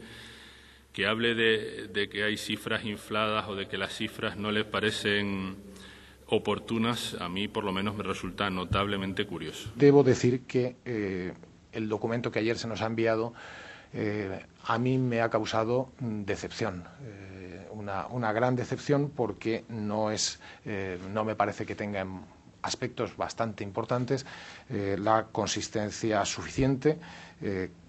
[0.97, 5.55] que hable de, que hay cifras infladas o de que las cifras no les parecen
[6.25, 9.69] oportunas, a mí por lo menos me resulta notablemente curioso.
[9.75, 11.33] Debo decir que eh,
[11.71, 13.35] el documento que ayer se nos ha enviado
[13.93, 16.83] eh, a mí me ha causado mm, decepción.
[17.03, 20.39] Eh, una, una, gran decepción porque no, es,
[21.13, 22.07] no me parece que tenga
[22.63, 24.25] aspectos bastante importantes
[24.69, 26.97] la consistencia suficiente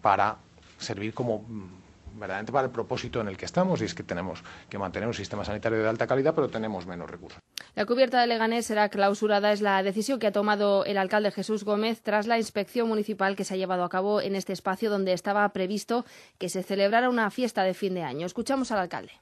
[0.03, 0.37] para
[0.77, 1.88] servir como mm,
[2.19, 5.15] verdaderamente para el propósito en el que estamos, y es que tenemos que mantener un
[5.15, 7.41] sistema sanitario de alta calidad, pero tenemos menos recursos.
[7.75, 9.53] La cubierta de Leganés será clausurada.
[9.53, 13.45] Es la decisión que ha tomado el alcalde Jesús Gómez tras la inspección municipal que
[13.45, 16.05] se ha llevado a cabo en este espacio donde estaba previsto
[16.39, 18.27] que se celebrara una fiesta de fin de año.
[18.27, 19.13] Escuchamos al alcalde.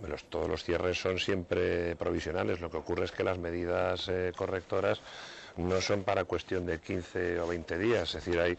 [0.00, 2.60] Bueno, todos los cierres son siempre provisionales.
[2.60, 5.00] Lo que ocurre es que las medidas eh, correctoras
[5.56, 8.14] no son para cuestión de 15 o 20 días.
[8.14, 8.56] Es decir, hay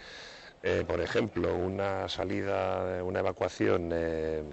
[0.64, 4.44] eh, por ejemplo, una salida, una evacuación eh,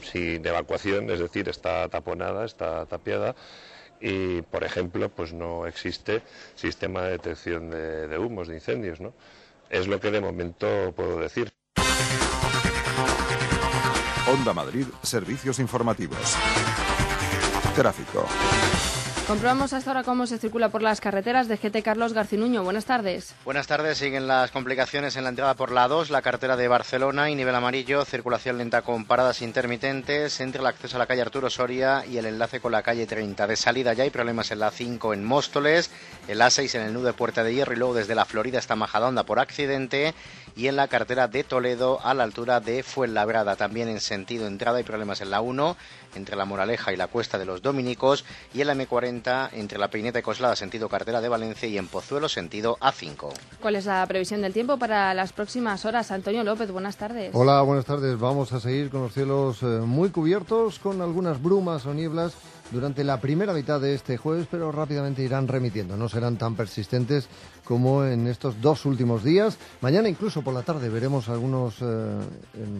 [0.00, 3.34] sin evacuación, es decir, está taponada, está tapiada
[4.00, 6.22] y, por ejemplo, pues no existe
[6.54, 9.12] sistema de detección de, de humos, de incendios, ¿no?
[9.70, 11.52] Es lo que de momento puedo decir.
[14.26, 16.36] Onda Madrid, servicios informativos.
[17.74, 18.26] Tráfico.
[19.32, 22.64] Comprobamos hasta ahora cómo se circula por las carreteras de GT Carlos Garcinuño.
[22.64, 23.34] Buenas tardes.
[23.46, 23.96] Buenas tardes.
[23.96, 27.54] Siguen las complicaciones en la entrada por la 2, la carretera de Barcelona y nivel
[27.54, 32.18] amarillo, circulación lenta con paradas intermitentes entre el acceso a la calle Arturo Soria y
[32.18, 33.46] el enlace con la calle 30.
[33.46, 35.90] De salida ya hay problemas en la 5 en Móstoles,
[36.28, 38.76] el A6 en el nudo de Puerta de Hierro y luego desde la Florida hasta
[38.76, 40.12] Majadahonda por accidente
[40.54, 43.56] y en la carretera de Toledo a la altura de Fuenlabrada.
[43.56, 45.74] También en sentido entrada hay problemas en la 1
[46.16, 49.21] entre la Moraleja y la Cuesta de los Dominicos y en la M40
[49.52, 53.32] entre la Peineta y Coslada sentido carretera de Valencia y en Pozuelo sentido A5.
[53.60, 56.10] ¿Cuál es la previsión del tiempo para las próximas horas?
[56.10, 57.30] Antonio López, buenas tardes.
[57.32, 58.18] Hola, buenas tardes.
[58.18, 62.32] Vamos a seguir con los cielos eh, muy cubiertos, con algunas brumas o nieblas
[62.70, 65.96] durante la primera mitad de este jueves, pero rápidamente irán remitiendo.
[65.96, 67.28] No serán tan persistentes
[67.64, 69.58] como en estos dos últimos días.
[69.80, 72.18] Mañana incluso por la tarde veremos algunos eh,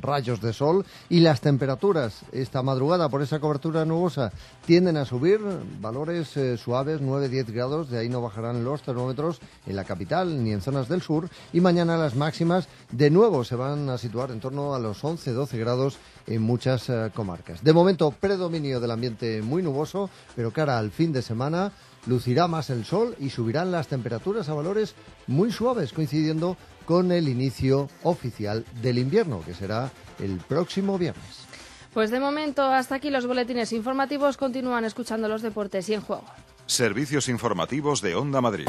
[0.00, 4.32] rayos de sol y las temperaturas esta madrugada por esa cobertura nubosa
[4.66, 5.40] tienden a subir,
[5.80, 10.52] valores eh, suaves, 9-10 grados, de ahí no bajarán los termómetros en la capital ni
[10.52, 14.40] en zonas del sur y mañana las máximas de nuevo se van a situar en
[14.40, 17.62] torno a los 11-12 grados en muchas eh, comarcas.
[17.62, 21.72] De momento, predominio del ambiente muy nuboso, pero cara al fin de semana
[22.06, 24.94] lucirá más el sol y subirán las temperaturas a valores
[25.26, 31.46] muy suaves, coincidiendo con el inicio oficial del invierno, que será el próximo viernes.
[31.92, 34.36] Pues de momento, hasta aquí los boletines informativos.
[34.36, 36.24] Continúan escuchando los deportes y en juego.
[36.66, 38.66] Servicios informativos de Onda Madrid.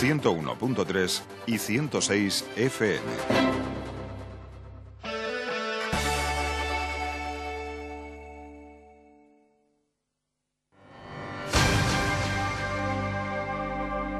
[0.00, 3.55] 101.3 y 106 FM.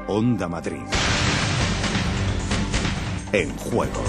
[0.08, 0.82] Onda Madrid.
[3.32, 4.04] En juego.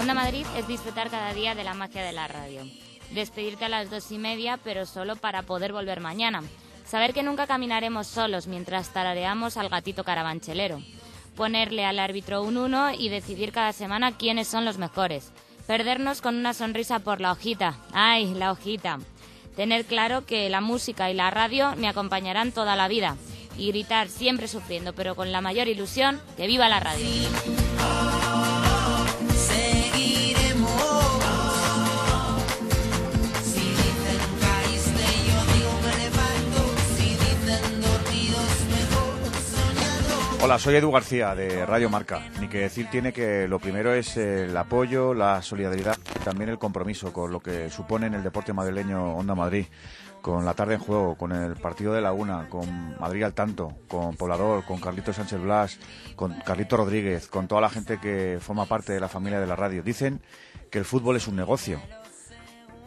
[0.00, 2.62] Onda Madrid es disfrutar cada día de la magia de la radio.
[3.10, 6.42] Despedirte a las dos y media, pero solo para poder volver mañana.
[6.90, 10.82] Saber que nunca caminaremos solos mientras tarareamos al gatito carabanchelero.
[11.36, 15.30] Ponerle al árbitro un uno y decidir cada semana quiénes son los mejores.
[15.68, 17.76] Perdernos con una sonrisa por la hojita.
[17.92, 18.98] ¡Ay, la hojita!
[19.54, 23.16] Tener claro que la música y la radio me acompañarán toda la vida.
[23.56, 27.06] Y gritar siempre sufriendo, pero con la mayor ilusión, que viva la radio.
[40.42, 42.22] Hola, soy Edu García de Radio Marca.
[42.40, 46.58] Ni que decir tiene que lo primero es el apoyo, la solidaridad y también el
[46.58, 49.66] compromiso con lo que supone en el deporte madrileño Onda Madrid.
[50.22, 54.16] Con la tarde en juego, con el partido de Laguna, con Madrid al tanto, con
[54.16, 55.78] Poblador, con Carlito Sánchez Blas,
[56.16, 59.56] con Carlito Rodríguez, con toda la gente que forma parte de la familia de la
[59.56, 59.82] radio.
[59.82, 60.22] Dicen
[60.70, 61.80] que el fútbol es un negocio,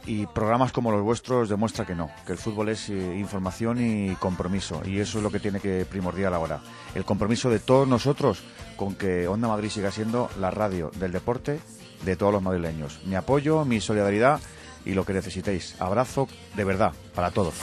[0.06, 4.16] y programas como los vuestros demuestra que no, que el fútbol es eh, información y
[4.16, 6.62] compromiso y eso es lo que tiene que primordial ahora.
[6.96, 8.44] El compromiso de todos nosotros
[8.76, 11.60] con que Onda Madrid siga siendo la radio del deporte
[12.04, 13.00] de todos los madrileños.
[13.06, 14.42] Mi apoyo, mi solidaridad
[14.86, 15.76] y lo que necesitéis.
[15.80, 17.54] Abrazo de verdad para todos.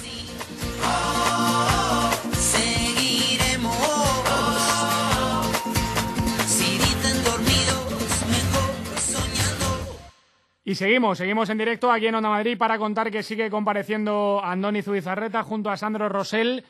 [10.71, 14.83] Y seguimos, seguimos en directo aquí en Onda Madrid para contar que sigue compareciendo Andoni
[14.83, 16.63] Zubizarreta junto a Sandro Rosell.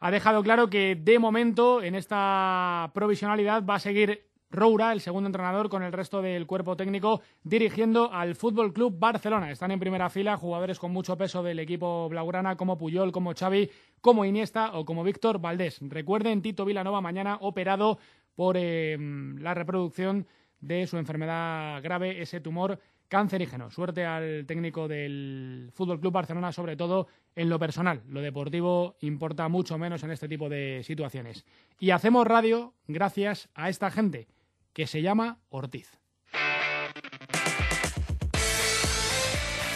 [0.00, 5.28] Ha dejado claro que de momento en esta provisionalidad va a seguir Roura, el segundo
[5.28, 9.52] entrenador, con el resto del cuerpo técnico dirigiendo al Fútbol Club Barcelona.
[9.52, 13.70] Están en primera fila jugadores con mucho peso del equipo blaugrana como Puyol, como Xavi,
[14.00, 15.78] como Iniesta o como Víctor Valdés.
[15.82, 18.00] Recuerden, Tito Vilanova mañana operado
[18.34, 18.98] por eh,
[19.38, 20.26] la reproducción
[20.58, 23.70] de su enfermedad grave, ese tumor cancerígeno.
[23.70, 28.02] Suerte al técnico del Fútbol Club Barcelona, sobre todo en lo personal.
[28.08, 31.44] Lo deportivo importa mucho menos en este tipo de situaciones.
[31.78, 34.28] Y hacemos radio gracias a esta gente
[34.72, 35.98] que se llama Ortiz.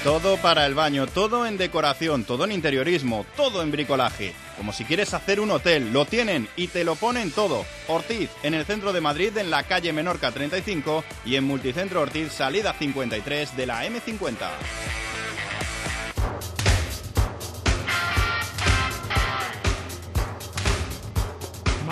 [0.04, 4.32] Todo para el baño, todo en decoración, todo en interiorismo, todo en bricolaje.
[4.56, 7.66] Como si quieres hacer un hotel, lo tienen y te lo ponen todo.
[7.86, 12.32] Ortiz, en el centro de Madrid, en la calle Menorca 35 y en Multicentro Ortiz,
[12.32, 14.48] salida 53 de la M50.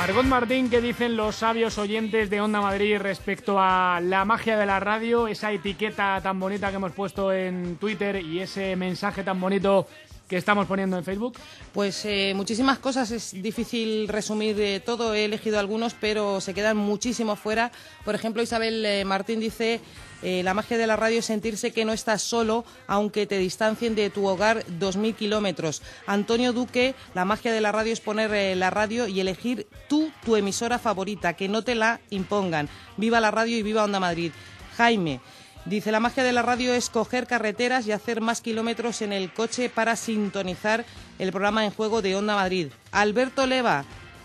[0.09, 4.64] Margot Martín, ¿qué dicen los sabios oyentes de Onda Madrid respecto a la magia de
[4.64, 9.38] la radio, esa etiqueta tan bonita que hemos puesto en Twitter y ese mensaje tan
[9.38, 9.86] bonito
[10.29, 11.39] que estamos poniendo en Facebook?
[11.72, 16.76] Pues eh, muchísimas cosas, es difícil resumir eh, todo, he elegido algunos, pero se quedan
[16.76, 17.72] muchísimos fuera.
[18.05, 19.81] Por ejemplo, Isabel eh, Martín dice,
[20.20, 24.11] la magia de la radio es sentirse que no estás solo, aunque te distancien de
[24.11, 25.81] tu hogar dos mil kilómetros.
[26.09, 30.35] Antonio Duque, la magia de la radio es poner la radio y elegir tú tu
[30.35, 32.68] emisora favorita, que no te la impongan.
[32.97, 34.33] Viva la radio y viva Onda Madrid.
[34.76, 35.20] Jaime,
[35.68, 39.30] Dice, la magia de la radio es coger carreteras y hacer más kilómetros en el
[39.30, 40.86] coche para sintonizar
[41.18, 42.68] el programa en juego de Onda Madrid.
[42.90, 43.84] Alberto Leva,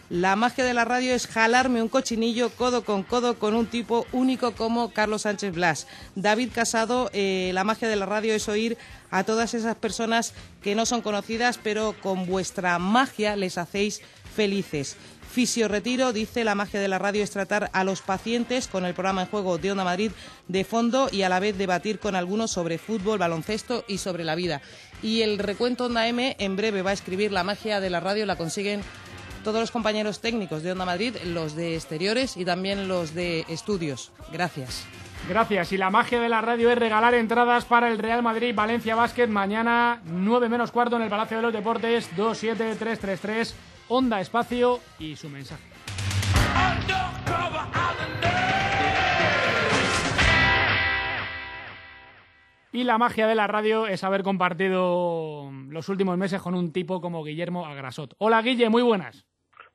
[0.09, 4.05] la magia de la radio es jalarme un cochinillo codo con codo con un tipo
[4.13, 5.87] único como Carlos Sánchez Blas.
[6.15, 8.77] David Casado, eh, la magia de la radio es oír
[9.11, 14.01] a todas esas personas que no son conocidas, pero con vuestra magia les hacéis
[14.34, 14.97] felices.
[15.34, 18.93] Fisio Retiro dice la magia de la radio es tratar a los pacientes con el
[18.93, 20.11] programa en juego de Onda Madrid
[20.47, 24.36] de fondo y a la vez debatir con algunos sobre fútbol, baloncesto y sobre la
[24.36, 24.61] vida.
[25.01, 28.27] Y el recuento Onda M en breve va a escribir la magia de la radio,
[28.27, 28.81] la consiguen
[29.43, 34.11] todos los compañeros técnicos de Onda Madrid, los de exteriores y también los de estudios.
[34.31, 34.86] Gracias.
[35.27, 35.71] Gracias.
[35.71, 39.27] Y la magia de la radio es regalar entradas para el Real Madrid Valencia Basket
[39.27, 43.55] mañana 9 menos cuarto en el Palacio de los Deportes 27333
[43.89, 45.63] Onda Espacio y su mensaje.
[52.71, 57.01] Y la magia de la radio es haber compartido los últimos meses con un tipo
[57.01, 58.15] como Guillermo Agrasot.
[58.17, 59.27] Hola Guille, muy buenas.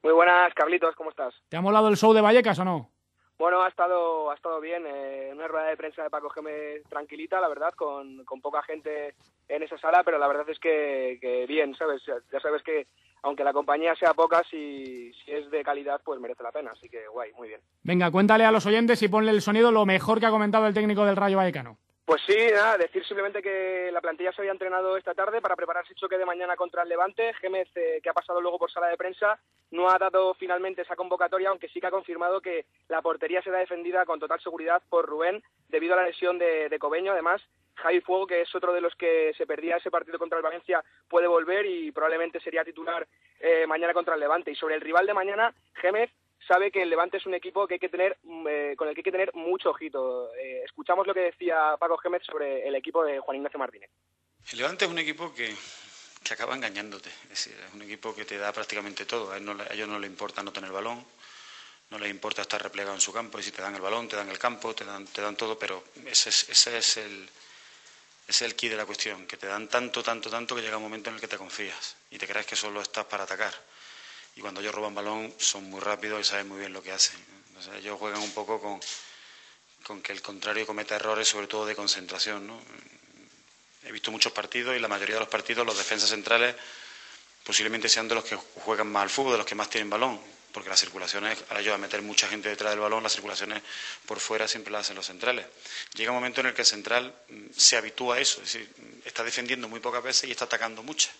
[0.03, 1.35] Muy buenas, Carlitos, ¿cómo estás?
[1.49, 2.91] ¿Te ha molado el show de Vallecas o no?
[3.39, 4.85] Bueno, ha estado, ha estado bien.
[4.85, 9.15] Eh, una rueda de prensa de Paco me tranquilita, la verdad, con, con poca gente
[9.47, 12.03] en esa sala, pero la verdad es que, que bien, ¿sabes?
[12.33, 12.89] Ya sabes que
[13.23, 16.73] aunque la compañía sea poca, si, es de calidad, pues merece la pena.
[16.73, 17.61] Así que guay, muy bien.
[17.83, 20.75] Venga, cuéntale a los oyentes y ponle el sonido lo mejor que ha comentado el
[20.75, 21.79] técnico del Rayo Vallecano.
[22.09, 25.93] Pues sí, nada, decir simplemente que la plantilla se había entrenado esta tarde para prepararse
[25.93, 27.35] el choque de mañana contra el Levante.
[27.35, 29.39] Gémez, eh, que ha pasado luego por sala de prensa,
[29.73, 33.59] no ha dado finalmente esa convocatoria, aunque sí que ha confirmado que la portería será
[33.59, 37.13] defendida con total seguridad por Rubén, debido a la lesión de, de Cobeño.
[37.13, 37.43] Además,
[37.75, 40.83] Javi Fuego, que es otro de los que se perdía ese partido contra el Valencia,
[41.11, 43.07] puede volver y probablemente sería titular
[43.39, 44.51] eh, mañana contra el Levante.
[44.51, 46.11] Y sobre el rival de mañana, Gémez
[46.47, 48.95] sabe que el Levante es un equipo que hay que tener, mm, eh, con el
[48.95, 50.35] que hay que tener mucho ojito.
[50.35, 53.91] Eh, escuchamos lo que decía Paco Gémez sobre el equipo de Juan Ignacio Martínez.
[54.53, 55.55] El Levante es un equipo que,
[56.23, 57.11] que acaba engañándote.
[57.25, 59.33] Es decir, es un equipo que te da prácticamente todo.
[59.33, 61.05] A, ellos no les importa no tener balón,
[61.91, 63.39] no les importa estar replegado en su campo.
[63.39, 65.59] Y si te dan el balón, te dan el campo, te dan, te dan todo,
[65.59, 67.29] pero ese es, ese es el
[68.29, 70.77] ese es el key de la cuestión, que te dan tanto, tanto, tanto que llega
[70.77, 73.55] un momento en el que te confías y te crees que solo estás para atacar.
[74.39, 77.17] Y cuando ellos roban balón son muy rápidos y saben muy bien lo que hacen.
[77.77, 78.61] ellos juegan un poco
[79.85, 82.49] con, que el contrario cometa errores, sobre todo de concentración.
[83.83, 86.55] He visto muchos partidos y la mayoría de los partidos los defensas centrales
[87.43, 90.21] posiblemente sean de los que juegan más al fútbol, de los que más tienen balón
[90.53, 93.63] porque las circulaciones, ahora yo a meter mucha gente detrás del balón, las circulaciones
[94.07, 95.47] por fuera siempre las hacen los centrales.
[95.95, 98.73] Llega un momento en el que el central mm, se habitúa a eso, es decir,
[99.05, 101.13] está defendiendo muy pocas veces y está atacando muchas.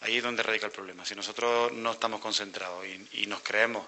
[0.00, 1.04] Ahí es donde radica el problema.
[1.04, 3.86] Si nosotros no estamos concentrados y, nos creemos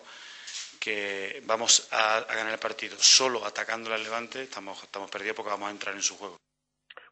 [0.80, 5.68] que vamos a, ganar el partido solo atacando al Levante, estamos, estamos perdidos porque vamos
[5.68, 6.36] a entrar en su juego.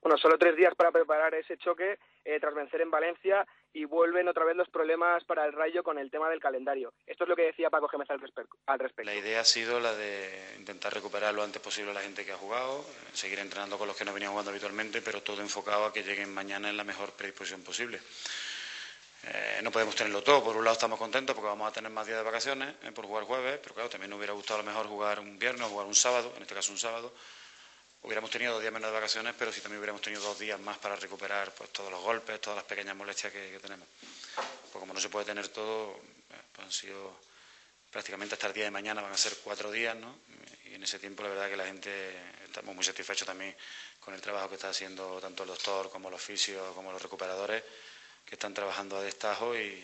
[0.00, 4.28] Bueno, solo tres días para preparar ese choque eh, tras vencer en Valencia y vuelven
[4.28, 6.92] otra vez los problemas para el Rayo con el tema del calendario.
[7.06, 8.56] Esto es lo que decía Paco Gémez al, respecto.
[9.02, 12.32] La idea ha sido la de intentar recuperar lo antes posible a la gente que
[12.32, 15.92] ha jugado, seguir entrenando con los que no venían jugando habitualmente, pero todo enfocado a
[15.92, 18.00] que lleguen mañana en la mejor predisposición posible.
[19.24, 20.42] Eh, no podemos tenerlo todo.
[20.42, 23.24] Por un lado estamos contentos porque vamos a tener más días de vacaciones por jugar
[23.24, 25.86] jueves, pero claro, también nos hubiera gustado a lo mejor jugar un viernes o jugar
[25.86, 27.12] un sábado, en este caso un sábado
[28.02, 30.78] hubiéramos tenido dos días menos de vacaciones, pero sí también hubiéramos tenido dos días más
[30.78, 33.88] para recuperar pues, todos los golpes, todas las pequeñas molestias que, tenemos.
[34.34, 35.92] Pues como no se puede tener todo,
[36.30, 37.20] eh, pues han sido
[37.90, 40.16] prácticamente hasta el día de mañana van a ser cuatro días, ¿no?
[40.66, 41.90] Y en ese tiempo la verdad que la gente
[42.44, 43.56] estamos muy satisfechos también
[43.98, 47.64] con el trabajo que está haciendo tanto el doctor como los fisios, como los recuperadores,
[48.28, 49.82] que están trabajando a destajo y,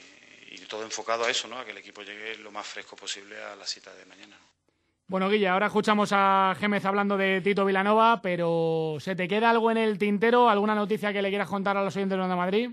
[0.51, 1.59] y todo enfocado a eso, ¿no?
[1.59, 4.37] A que el equipo llegue lo más fresco posible a la cita de mañana.
[5.07, 9.71] Bueno, Guille, ahora escuchamos a Gémez hablando de Tito Vilanova, pero ¿se te queda algo
[9.71, 10.49] en el tintero?
[10.49, 12.71] ¿Alguna noticia que le quieras contar a los oyentes de Onda Madrid?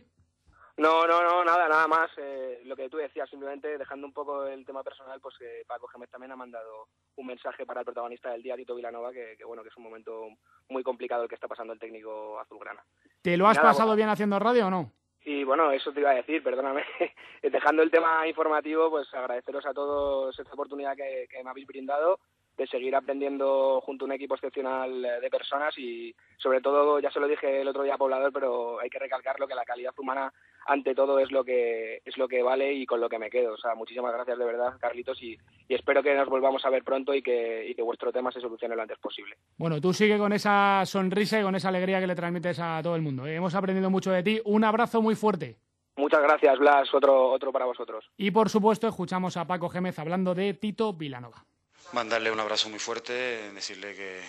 [0.78, 2.10] No, no, no, nada, nada más.
[2.18, 5.88] Eh, lo que tú decías, simplemente dejando un poco el tema personal, pues que Paco
[5.88, 6.88] Gémez también ha mandado
[7.18, 10.28] un mensaje para el protagonista del día, Tito Vilanova, que, bueno, que es un momento
[10.70, 12.84] muy complicado el que está pasando el técnico azulgrana.
[13.22, 14.92] ¿Te lo has pasado bien haciendo radio o no?
[15.24, 16.84] Y bueno, eso te iba a decir, perdóname.
[17.44, 22.20] Dejando el tema informativo, pues agradeceros a todos esta oportunidad que, me habéis brindado
[22.58, 27.20] de seguir aprendiendo junto a un equipo excepcional de personas y sobre todo, ya se
[27.20, 30.34] lo dije el otro día Poblador, pero hay que recalcarlo que la calidad humana
[30.66, 33.54] ante todo es lo que es lo que vale y con lo que me quedo.
[33.54, 35.38] O sea, muchísimas gracias de verdad, Carlitos, y,
[35.70, 38.76] espero que nos volvamos a ver pronto y que, y que vuestro tema se solucione
[38.76, 39.36] lo antes posible.
[39.58, 42.96] Bueno, tú sigue con esa sonrisa y con esa alegría que le transmites a todo
[42.96, 43.26] el mundo.
[43.26, 43.36] ¿eh?
[43.36, 44.42] Hemos aprendido mucho de ti.
[44.46, 45.58] Un abrazo muy fuerte.
[45.96, 46.94] Muchas gracias, Blas.
[46.94, 48.10] Otro, otro para vosotros.
[48.18, 51.46] Y por supuesto, escuchamos a Paco Gémez hablando de Tito Vilanova.
[51.94, 54.22] Mandarle un abrazo muy fuerte, decirle que,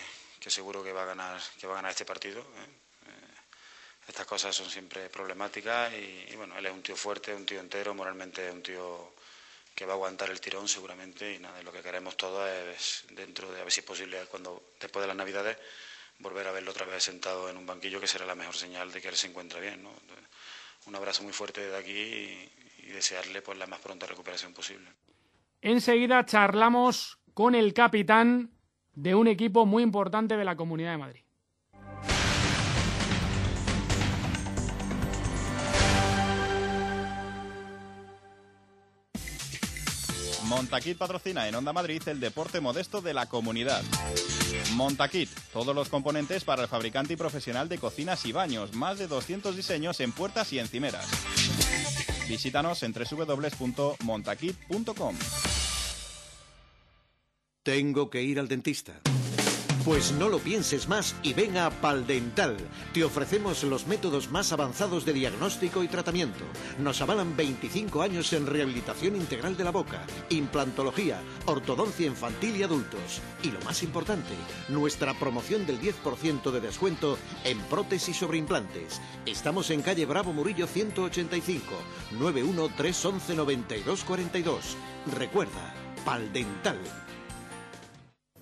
[0.49, 2.41] seguro que va a ganar, que va a ganar este partido.
[2.41, 2.82] ¿eh?
[4.07, 7.93] Estas cosas son siempre problemáticas y, bueno, él es un tío fuerte, un tío entero,
[7.93, 9.13] moralmente es un tío
[9.73, 13.51] que va a aguantar el tirón seguramente y nada, lo que queremos todos es dentro
[13.51, 15.57] de a ver si es posible cuando después de las navidades
[16.19, 19.01] volver a verlo otra vez sentado en un banquillo que será la mejor señal de
[19.01, 19.91] que él se encuentra bien, ¿no?
[20.85, 22.51] un abrazo muy fuerte de aquí y,
[22.83, 24.91] y desearle pues la más pronta recuperación posible.
[25.61, 28.51] Enseguida charlamos con el capitán
[28.93, 31.22] de un equipo muy importante de la Comunidad de Madrid.
[40.45, 43.83] Montaquit patrocina en Onda Madrid el deporte modesto de la comunidad.
[44.73, 49.07] Montaquit, todos los componentes para el fabricante y profesional de cocinas y baños, más de
[49.07, 51.07] 200 diseños en puertas y encimeras.
[52.27, 55.15] Visítanos en www.montaquit.com.
[57.63, 59.01] Tengo que ir al dentista.
[59.85, 62.55] Pues no lo pienses más y ven a Paldental.
[62.93, 66.45] Te ofrecemos los métodos más avanzados de diagnóstico y tratamiento.
[66.79, 73.21] Nos avalan 25 años en rehabilitación integral de la boca, implantología, ortodoncia infantil y adultos.
[73.43, 74.33] Y lo más importante,
[74.69, 79.01] nuestra promoción del 10% de descuento en prótesis sobre implantes.
[79.25, 81.75] Estamos en calle Bravo Murillo 185,
[82.11, 84.77] 91311 9242.
[85.07, 85.73] Recuerda,
[86.05, 86.79] Paldental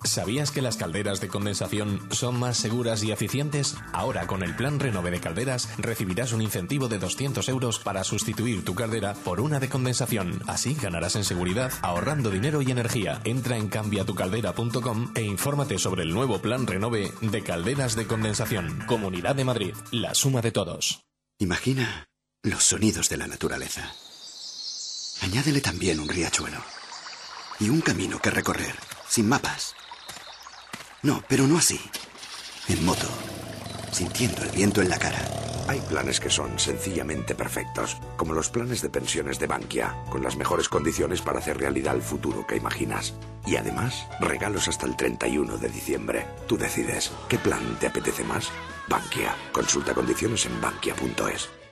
[0.04, 3.76] ¿Sabías que las calderas de condensación son más seguras y eficientes?
[3.92, 8.64] Ahora con el plan Renove de Calderas recibirás un incentivo de 200 euros para sustituir
[8.64, 10.42] tu caldera por una de condensación.
[10.48, 13.20] Así ganarás en seguridad ahorrando dinero y energía.
[13.24, 18.84] Entra en cambiatucaldera.com e infórmate sobre el nuevo plan Renove de calderas de condensación.
[18.86, 21.04] Comunidad de Madrid, la suma de todos.
[21.38, 22.08] Imagina
[22.42, 23.92] los sonidos de la naturaleza.
[25.22, 26.58] Añádele también un riachuelo
[27.60, 28.74] y un camino que recorrer,
[29.08, 29.76] sin mapas
[31.02, 31.80] no, pero no así.
[32.68, 33.08] En moto,
[33.90, 35.28] sintiendo el viento en la cara.
[35.68, 40.36] Hay planes que son sencillamente perfectos, como los planes de pensiones de Bankia, con las
[40.36, 43.14] mejores condiciones para hacer realidad el futuro que imaginas.
[43.46, 46.26] Y además, regalos hasta el 31 de diciembre.
[46.46, 48.50] Tú decides, ¿qué plan te apetece más?
[48.88, 49.34] Bankia.
[49.52, 51.61] Consulta condiciones en bankia.es.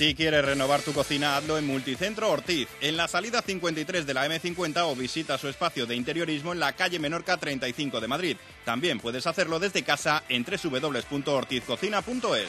[0.00, 4.26] Si quieres renovar tu cocina, hazlo en Multicentro Ortiz, en la salida 53 de la
[4.26, 8.38] M50 o visita su espacio de interiorismo en la calle Menorca 35 de Madrid.
[8.64, 12.48] También puedes hacerlo desde casa en www.ortizcocina.es.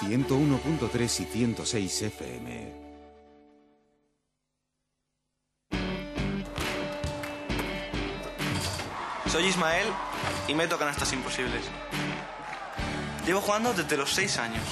[0.00, 2.72] 101.3 y 106 FM.
[9.30, 9.88] Soy Ismael
[10.48, 11.64] y me tocan estas imposibles.
[13.26, 14.62] Llevo jugando desde los 6 años.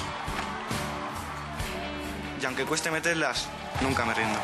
[2.40, 3.48] Y aunque cueste meterlas,
[3.82, 4.38] nunca me rindo.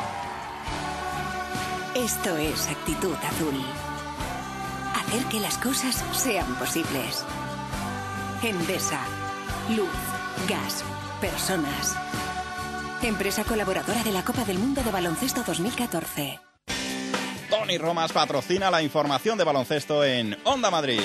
[1.95, 3.55] Esto es actitud azul.
[4.95, 7.25] Hacer que las cosas sean posibles.
[8.43, 8.99] Endesa.
[9.75, 9.89] Luz.
[10.47, 10.83] Gas.
[11.21, 11.95] Personas.
[13.01, 16.39] Empresa colaboradora de la Copa del Mundo de Baloncesto 2014.
[17.49, 21.01] Tony Romas patrocina la información de baloncesto en Onda Madrid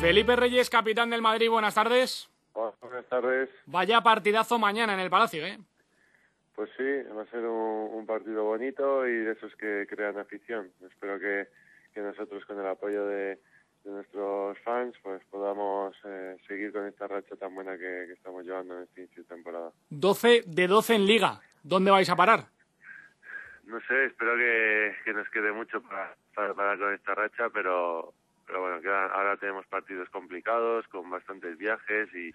[0.00, 2.28] Felipe Reyes, capitán del Madrid, buenas tardes.
[2.54, 3.50] Buenas tardes.
[3.66, 5.58] Vaya partidazo mañana en el Palacio, ¿eh?
[6.54, 6.84] Pues sí,
[7.16, 10.70] va a ser un, un partido bonito y de esos que crean afición.
[10.88, 11.48] Espero que,
[11.94, 13.38] que nosotros con el apoyo de,
[13.84, 18.44] de nuestros fans pues podamos eh, seguir con esta racha tan buena que, que estamos
[18.44, 19.70] llevando en este inicio de temporada.
[19.90, 21.40] 12 de 12 en liga.
[21.62, 22.46] ¿Dónde vais a parar?
[23.64, 28.14] No sé, espero que, que nos quede mucho para, para parar con esta racha, pero,
[28.46, 32.32] pero bueno, quedan- ahora tenemos partidos complicados, con bastantes viajes y,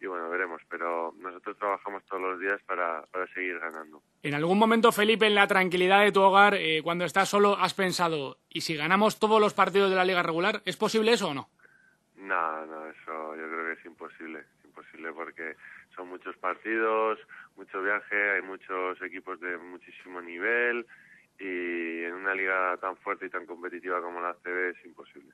[0.00, 0.62] y bueno, veremos.
[0.68, 4.02] Pero nosotros trabajamos todos los días para, para seguir ganando.
[4.22, 7.74] En algún momento, Felipe, en la tranquilidad de tu hogar, eh, cuando estás solo, has
[7.74, 10.62] pensado, ¿y si ganamos todos los partidos de la liga regular?
[10.64, 11.48] ¿Es posible eso o no?
[12.16, 15.56] No, no, eso yo creo que es imposible, es imposible porque
[15.96, 17.18] son muchos partidos,
[17.56, 20.86] mucho viaje, hay muchos equipos de muchísimo nivel
[21.38, 25.32] y en una liga tan fuerte y tan competitiva como la CB es imposible.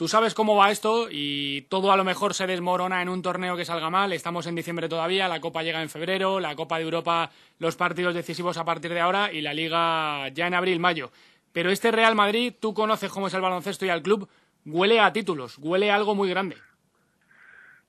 [0.00, 3.54] Tú sabes cómo va esto y todo a lo mejor se desmorona en un torneo
[3.54, 4.14] que salga mal.
[4.14, 8.14] Estamos en diciembre todavía, la Copa llega en febrero, la Copa de Europa, los partidos
[8.14, 11.10] decisivos a partir de ahora y la Liga ya en abril-mayo.
[11.52, 14.26] Pero este Real Madrid, tú conoces cómo es el baloncesto y al club,
[14.64, 16.56] huele a títulos, huele a algo muy grande.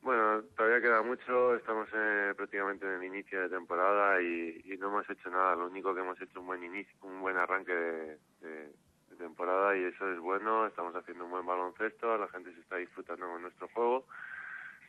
[0.01, 5.09] Bueno, todavía queda mucho, estamos eh, prácticamente en el inicio de temporada y, no hemos
[5.09, 8.71] hecho nada, lo único que hemos hecho es un buen inicio, un buen arranque de-
[9.15, 13.27] temporada y eso es bueno, estamos haciendo un buen baloncesto, la gente se está disfrutando
[13.27, 14.05] con nuestro juego,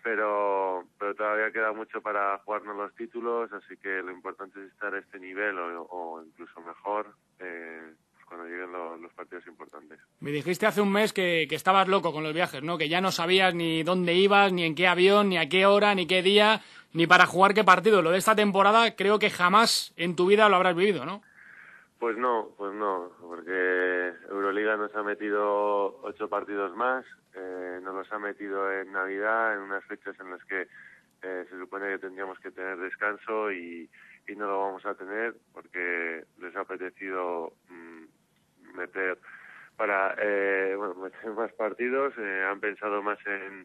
[0.03, 4.95] pero, pero todavía queda mucho para jugarnos los títulos, así que lo importante es estar
[4.95, 7.93] a este nivel o, incluso mejor eh,
[8.27, 10.01] cuando lleguen lo- los partidos importantes.
[10.21, 12.79] Me dijiste hace un mes que, que estabas loco con los viajes, ¿no?
[12.79, 15.95] Que ya no sabías ni dónde ibas, ni en qué avión, ni a qué hora,
[15.95, 16.63] ni qué día,
[16.95, 18.03] ni para jugar qué partido.
[18.03, 21.23] Lo de esta temporada creo que jamás en tu vida lo habrás vivido, ¿no?
[22.03, 28.13] Pues no, pues no, porque Euroliga nos ha metido ocho partidos más, eh, nos los
[28.13, 30.63] ha metido en Navidad, en unas fechas en las que
[31.23, 33.89] eh, se supone que tendríamos que tener descanso y,
[34.37, 39.21] no lo vamos a tener porque les ha apetecido mm, meter
[39.77, 43.65] para eh, bueno, meter más partidos, eh, han pensado más en,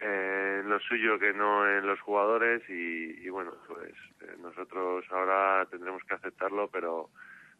[0.00, 5.64] en lo suyo que no en los jugadores y, y bueno, pues eh, nosotros ahora
[5.70, 7.10] tendremos que aceptarlo, pero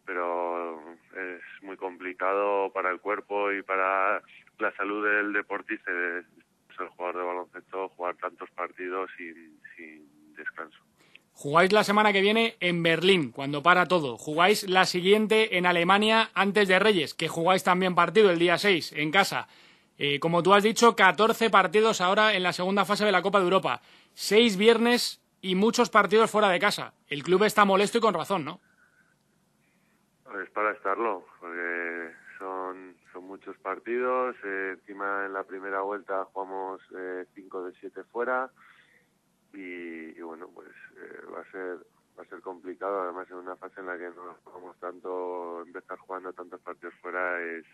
[0.04, 0.80] pero
[1.12, 4.22] es muy complicado para el cuerpo y para
[4.58, 6.22] la salud del deportista, de
[6.76, 10.78] ser jugador de baloncesto, jugar tantos partidos sin, sin descanso.
[11.32, 14.16] Jugáis la semana que viene en Berlín, cuando para todo.
[14.16, 18.92] Jugáis la siguiente en Alemania antes de Reyes, que jugáis también partido el día 6
[18.96, 19.48] en casa.
[19.98, 23.38] Eh, como tú has dicho, 14 partidos ahora en la segunda fase de la Copa
[23.38, 23.82] de Europa.
[24.12, 26.94] Seis viernes y muchos partidos fuera de casa.
[27.08, 28.60] El club está molesto y con razón, ¿no?
[30.42, 34.34] Es para estarlo, porque son, son muchos partidos.
[34.44, 36.80] eh, encima en la primera vuelta jugamos
[37.34, 38.50] 5 de 7 fuera
[39.52, 41.78] y, bueno, pues eh, va a ser
[42.18, 43.02] va a ser complicado.
[43.02, 47.40] Además, en una fase en la que no jugamos tanto, empezar jugando tantos partidos fuera
[47.40, 47.64] es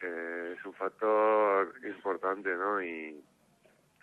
[0.00, 2.82] eh, es un factor importante, ¿no?
[2.82, 3.22] Y,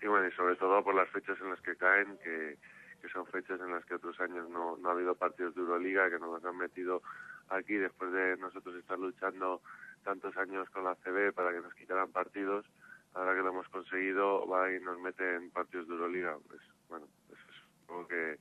[0.01, 2.57] y bueno, y sobre todo por las fechas en las que caen, que,
[3.01, 6.09] que son fechas en las que otros años no, no ha habido partidos de Euroliga,
[6.09, 7.03] que nos han metido
[7.49, 9.61] aquí después de nosotros estar luchando
[10.03, 12.65] tantos años con la CB para que nos quitaran partidos.
[13.13, 16.35] Ahora que lo hemos conseguido, va y nos mete en partidos de Euroliga.
[16.47, 18.37] Pues bueno, eso es algo que,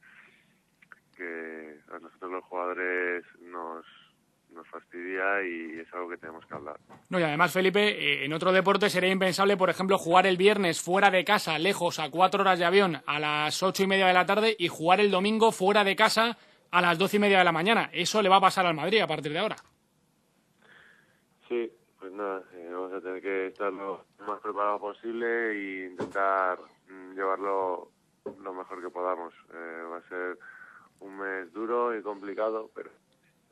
[1.16, 3.84] que a nosotros los jugadores nos,
[4.54, 6.78] nos fastidia y es algo que tenemos que hablar.
[7.10, 10.80] No, y además, Felipe, eh, en otro deporte sería impensable, por ejemplo, jugar el viernes
[10.80, 14.14] fuera de casa, lejos, a cuatro horas de avión, a las ocho y media de
[14.14, 16.38] la tarde, y jugar el domingo fuera de casa
[16.72, 17.90] a las doce y media de la mañana.
[17.92, 19.56] Eso le va a pasar al Madrid a partir de ahora.
[21.48, 21.70] Sí,
[22.00, 26.58] pues nada, eh, vamos a tener que estar lo más preparado posible e intentar
[26.88, 27.90] mm, llevarlo
[28.42, 29.34] lo mejor que podamos.
[29.52, 30.38] Eh, va a ser
[31.00, 32.90] un mes duro y complicado, pero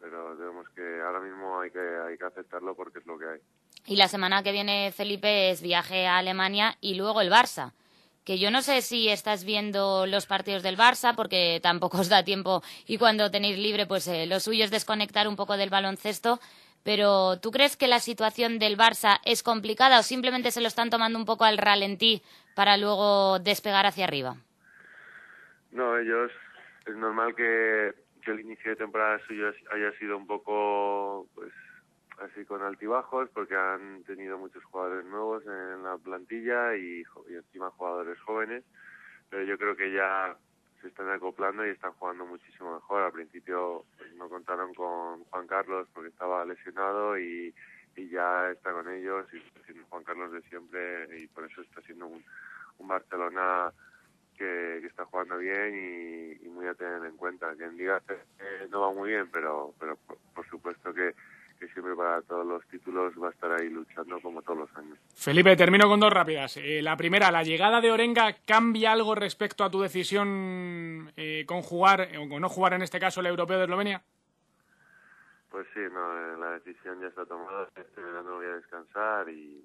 [0.00, 3.40] pero tenemos que ahora mismo hay que hay que aceptarlo porque es lo que hay.
[3.86, 7.74] Y la semana que viene, Felipe, es viaje a Alemania y luego el Barça.
[8.24, 12.22] Que yo no sé si estás viendo los partidos del Barça porque tampoco os da
[12.22, 16.38] tiempo y cuando tenéis libre, pues eh, lo suyo es desconectar un poco del baloncesto.
[16.82, 20.90] Pero ¿tú crees que la situación del Barça es complicada o simplemente se lo están
[20.90, 22.22] tomando un poco al ralentí
[22.54, 24.36] para luego despegar hacia arriba?
[25.72, 26.30] No, ellos
[26.86, 27.92] es normal que,
[28.24, 31.52] que el inicio de temporada suyo haya sido un poco pues
[32.20, 37.70] así con altibajos porque han tenido muchos jugadores nuevos en la plantilla y, y encima
[37.70, 38.62] jugadores jóvenes,
[39.28, 40.36] pero yo creo que ya
[40.80, 43.02] se están acoplando y están jugando muchísimo mejor.
[43.02, 47.54] Al principio pues, no contaron con Juan Carlos porque estaba lesionado y,
[47.96, 51.62] y ya está con ellos y está siendo Juan Carlos de siempre y por eso
[51.62, 52.24] está siendo un,
[52.78, 53.72] un Barcelona
[54.36, 57.54] que, que está jugando bien y, y muy a tener en cuenta.
[57.56, 61.14] Que en Liga eh, no va muy bien, pero, pero por, por supuesto que,
[61.60, 64.98] que siempre para todos los títulos va a estar ahí luchando como todos los años.
[65.14, 66.56] Felipe, termino con dos rápidas.
[66.56, 71.60] Eh, la primera, ¿la llegada de Orenga cambia algo respecto a tu decisión eh, con
[71.60, 74.02] jugar o con no jugar en este caso el europeo de Eslovenia?
[75.50, 77.68] Pues sí, no, la decisión ya está tomada.
[77.76, 79.62] Este verano voy a descansar y,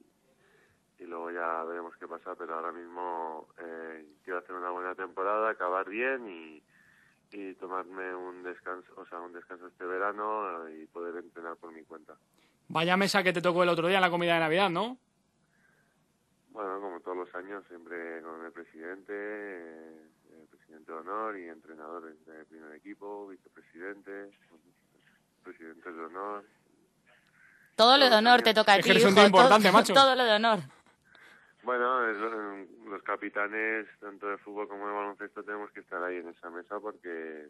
[1.00, 5.50] y luego ya veremos qué pasa, pero ahora mismo eh, quiero hacer una buena temporada,
[5.50, 6.62] acabar bien y,
[7.32, 11.84] y tomarme un descanso, o sea, un descanso este verano y poder entrenar por mi
[11.84, 12.16] cuenta.
[12.68, 14.98] Vaya mesa que te tocó el otro día en la comida de Navidad, ¿no?
[16.50, 20.10] Bueno, como todos los años, siempre con el presidente, eh,
[20.42, 24.32] el presidente de honor y entrenadores de primer equipo, vicepresidente,
[25.44, 26.46] presidente de honor.
[27.76, 29.94] Todo lo de honor te toca a Es ti, que eres un hijo, todo, macho.
[29.94, 30.60] todo lo de honor.
[31.66, 36.18] Bueno, es, eh, los capitanes, tanto de fútbol como de baloncesto, tenemos que estar ahí
[36.18, 37.50] en esa mesa porque,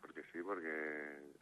[0.00, 0.68] porque sí, porque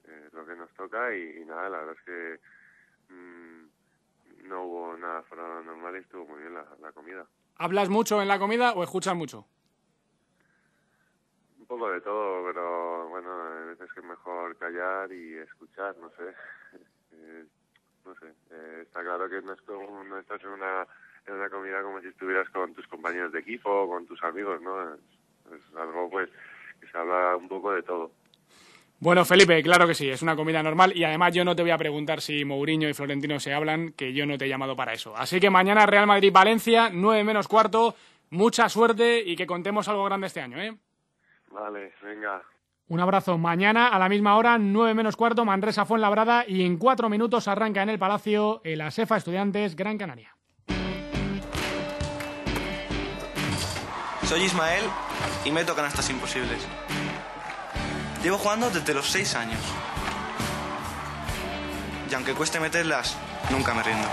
[0.04, 4.96] es lo que nos toca y, y nada, la verdad es que mm, no hubo
[4.98, 7.26] nada fuera de lo normal y estuvo muy bien la, la comida.
[7.56, 9.46] ¿Hablas mucho en la comida o escuchas mucho?
[11.60, 16.10] Un poco de todo, pero bueno, hay veces que es mejor callar y escuchar, no
[16.10, 16.34] sé.
[17.14, 17.44] Eh,
[18.06, 20.86] no sé, eh, está claro que no, es como, no estás en una,
[21.26, 24.60] en una comida como si estuvieras con tus compañeros de equipo o con tus amigos,
[24.60, 24.94] ¿no?
[24.94, 25.00] Es,
[25.54, 26.28] es algo pues
[26.80, 28.10] que se habla un poco de todo.
[29.02, 31.72] Bueno, Felipe, claro que sí, es una comida normal y además yo no te voy
[31.72, 34.92] a preguntar si Mourinho y Florentino se hablan, que yo no te he llamado para
[34.92, 35.16] eso.
[35.16, 37.96] Así que mañana Real Madrid-Valencia, 9 menos cuarto,
[38.30, 40.76] mucha suerte y que contemos algo grande este año, ¿eh?
[41.50, 42.42] Vale, venga.
[42.86, 43.38] Un abrazo.
[43.38, 47.82] Mañana a la misma hora, 9 menos cuarto, Manresa Fuenlabrada y en cuatro minutos arranca
[47.82, 50.36] en el Palacio el ASEFA Estudiantes Gran Canaria.
[54.32, 54.84] Soy Ismael
[55.44, 56.62] y meto canastas imposibles.
[58.22, 59.60] Llevo jugando desde los 6 años.
[62.10, 63.14] Y aunque cueste meterlas,
[63.50, 64.08] nunca me rindo.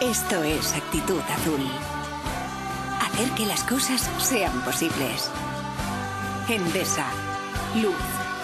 [0.00, 1.70] Esto es actitud azul.
[3.00, 5.30] Hacer que las cosas sean posibles.
[6.48, 7.06] Endesa.
[7.76, 7.94] Luz,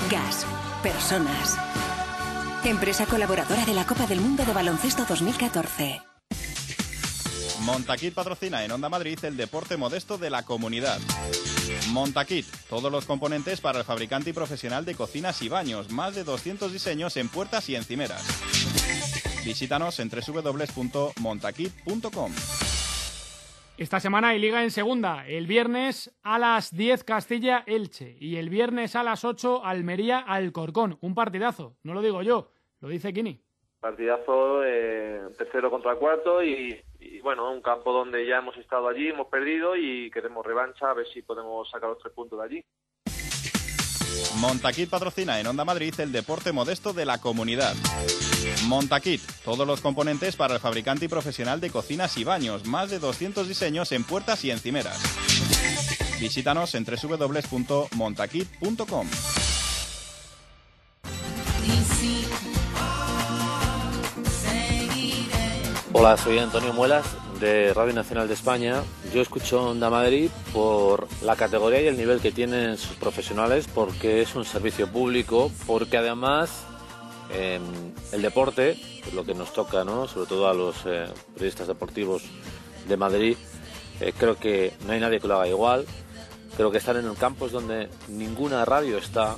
[0.09, 0.47] gas,
[0.85, 1.59] personas.
[2.63, 6.12] Empresa colaboradora de la Copa del Mundo de Baloncesto 2014.
[7.65, 10.99] Montaquit patrocina en Onda Madrid el deporte modesto de la comunidad.
[11.93, 16.25] Montaquit, todos los componentes para el fabricante y profesional de cocinas y baños, más de
[16.25, 18.27] 200 diseños en puertas y encimeras.
[19.45, 22.33] Visítanos en www.montaquit.com.
[23.79, 25.25] Esta semana hay liga en segunda.
[25.27, 30.99] El viernes a las 10 Castilla-Elche y el viernes a las 8 Almería-Alcorcón.
[31.01, 33.41] Un partidazo, no lo digo yo, lo dice Kini.
[33.81, 36.81] Partidazo eh, tercero contra cuarto y,
[37.13, 40.95] y, bueno, un campo donde ya hemos estado allí, hemos perdido y queremos revancha a
[40.95, 42.65] ver si podemos sacar los tres puntos de allí.
[44.41, 47.75] Montaquit patrocina en Onda Madrid el deporte modesto de la comunidad.
[48.67, 52.99] Montaquit, todos los componentes para el fabricante y profesional de cocinas y baños, más de
[52.99, 55.01] 200 diseños en puertas y encimeras.
[56.21, 59.07] Visítanos en www.montaquit.com.
[65.95, 67.05] Hola, soy Antonio Muelas
[67.39, 68.83] de Radio Nacional de España.
[69.13, 74.23] Yo escucho Onda Madrid por la categoría y el nivel que tienen sus profesionales, porque
[74.23, 76.65] es un servicio público, porque además
[77.31, 77.61] eh,
[78.11, 80.09] el deporte, pues lo que nos toca, ¿no?
[80.09, 82.23] sobre todo a los eh, periodistas deportivos
[82.89, 83.37] de Madrid,
[84.01, 85.85] eh, creo que no hay nadie que lo haga igual.
[86.57, 89.37] Creo que están en campos donde ninguna radio está,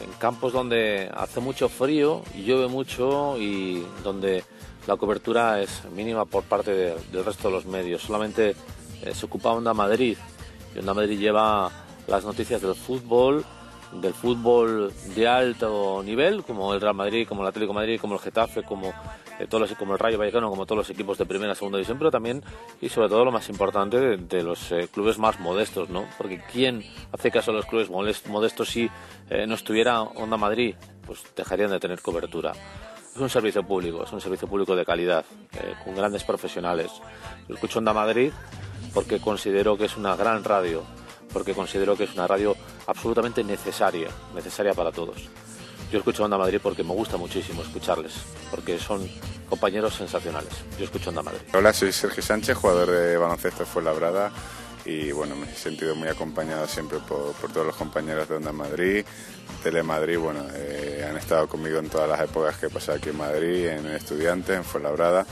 [0.00, 4.44] en campos donde hace mucho frío llueve mucho y donde
[4.90, 8.02] la cobertura es mínima por parte de- del resto de los medios.
[8.02, 8.56] Solamente
[9.04, 10.18] eh, se ocupa Onda Madrid
[10.74, 11.70] y Onda Madrid lleva
[12.08, 13.44] las noticias del fútbol,
[13.92, 18.20] del fútbol de alto nivel, como el Real Madrid, como el Atlético Madrid, como el
[18.20, 18.92] Getafe, como,
[19.38, 21.96] eh, todos los, como el Rayo Vallecano, como todos los equipos de primera, segunda división,
[21.98, 22.42] pero también
[22.80, 26.04] y sobre todo lo más importante de, los eh, clubes más modestos, ¿no?
[26.18, 28.90] Porque ¿quién hace caso a los clubes modestos si
[29.46, 30.74] no estuviera Onda Madrid?
[31.06, 32.52] Pues dejarían de tener cobertura.
[33.14, 35.24] Es un servicio público, es un servicio público de calidad,
[35.54, 36.90] eh, con grandes profesionales.
[37.48, 38.32] Yo escucho Onda Madrid
[38.94, 40.84] porque considero que es una gran radio,
[41.32, 42.56] porque considero que es una radio
[42.86, 45.28] absolutamente necesaria, necesaria para todos.
[45.90, 48.14] Yo escucho Onda Madrid porque me gusta muchísimo escucharles,
[48.48, 49.08] porque son
[49.48, 50.52] compañeros sensacionales.
[50.78, 51.40] Yo escucho Onda Madrid.
[51.52, 54.30] Hola, soy Sergio Sánchez, jugador de baloncesto de Fuenlabrada
[54.84, 58.52] y bueno, me he sentido muy acompañado siempre por, por todos los compañeros de Onda
[58.52, 59.04] Madrid,
[59.62, 63.18] Telemadrid, bueno, eh, han estado conmigo en todas las épocas que he pasado aquí en
[63.18, 65.26] Madrid, en Estudiantes, en Fuenlabrada,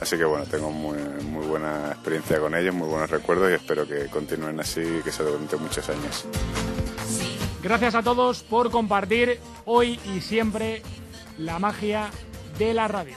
[0.00, 3.86] así que bueno, tengo muy, muy buena experiencia con ellos, muy buenos recuerdos y espero
[3.86, 6.24] que continúen así y que se durante muchos años.
[7.62, 10.82] Gracias a todos por compartir hoy y siempre
[11.38, 12.10] la magia
[12.58, 13.14] de la radio.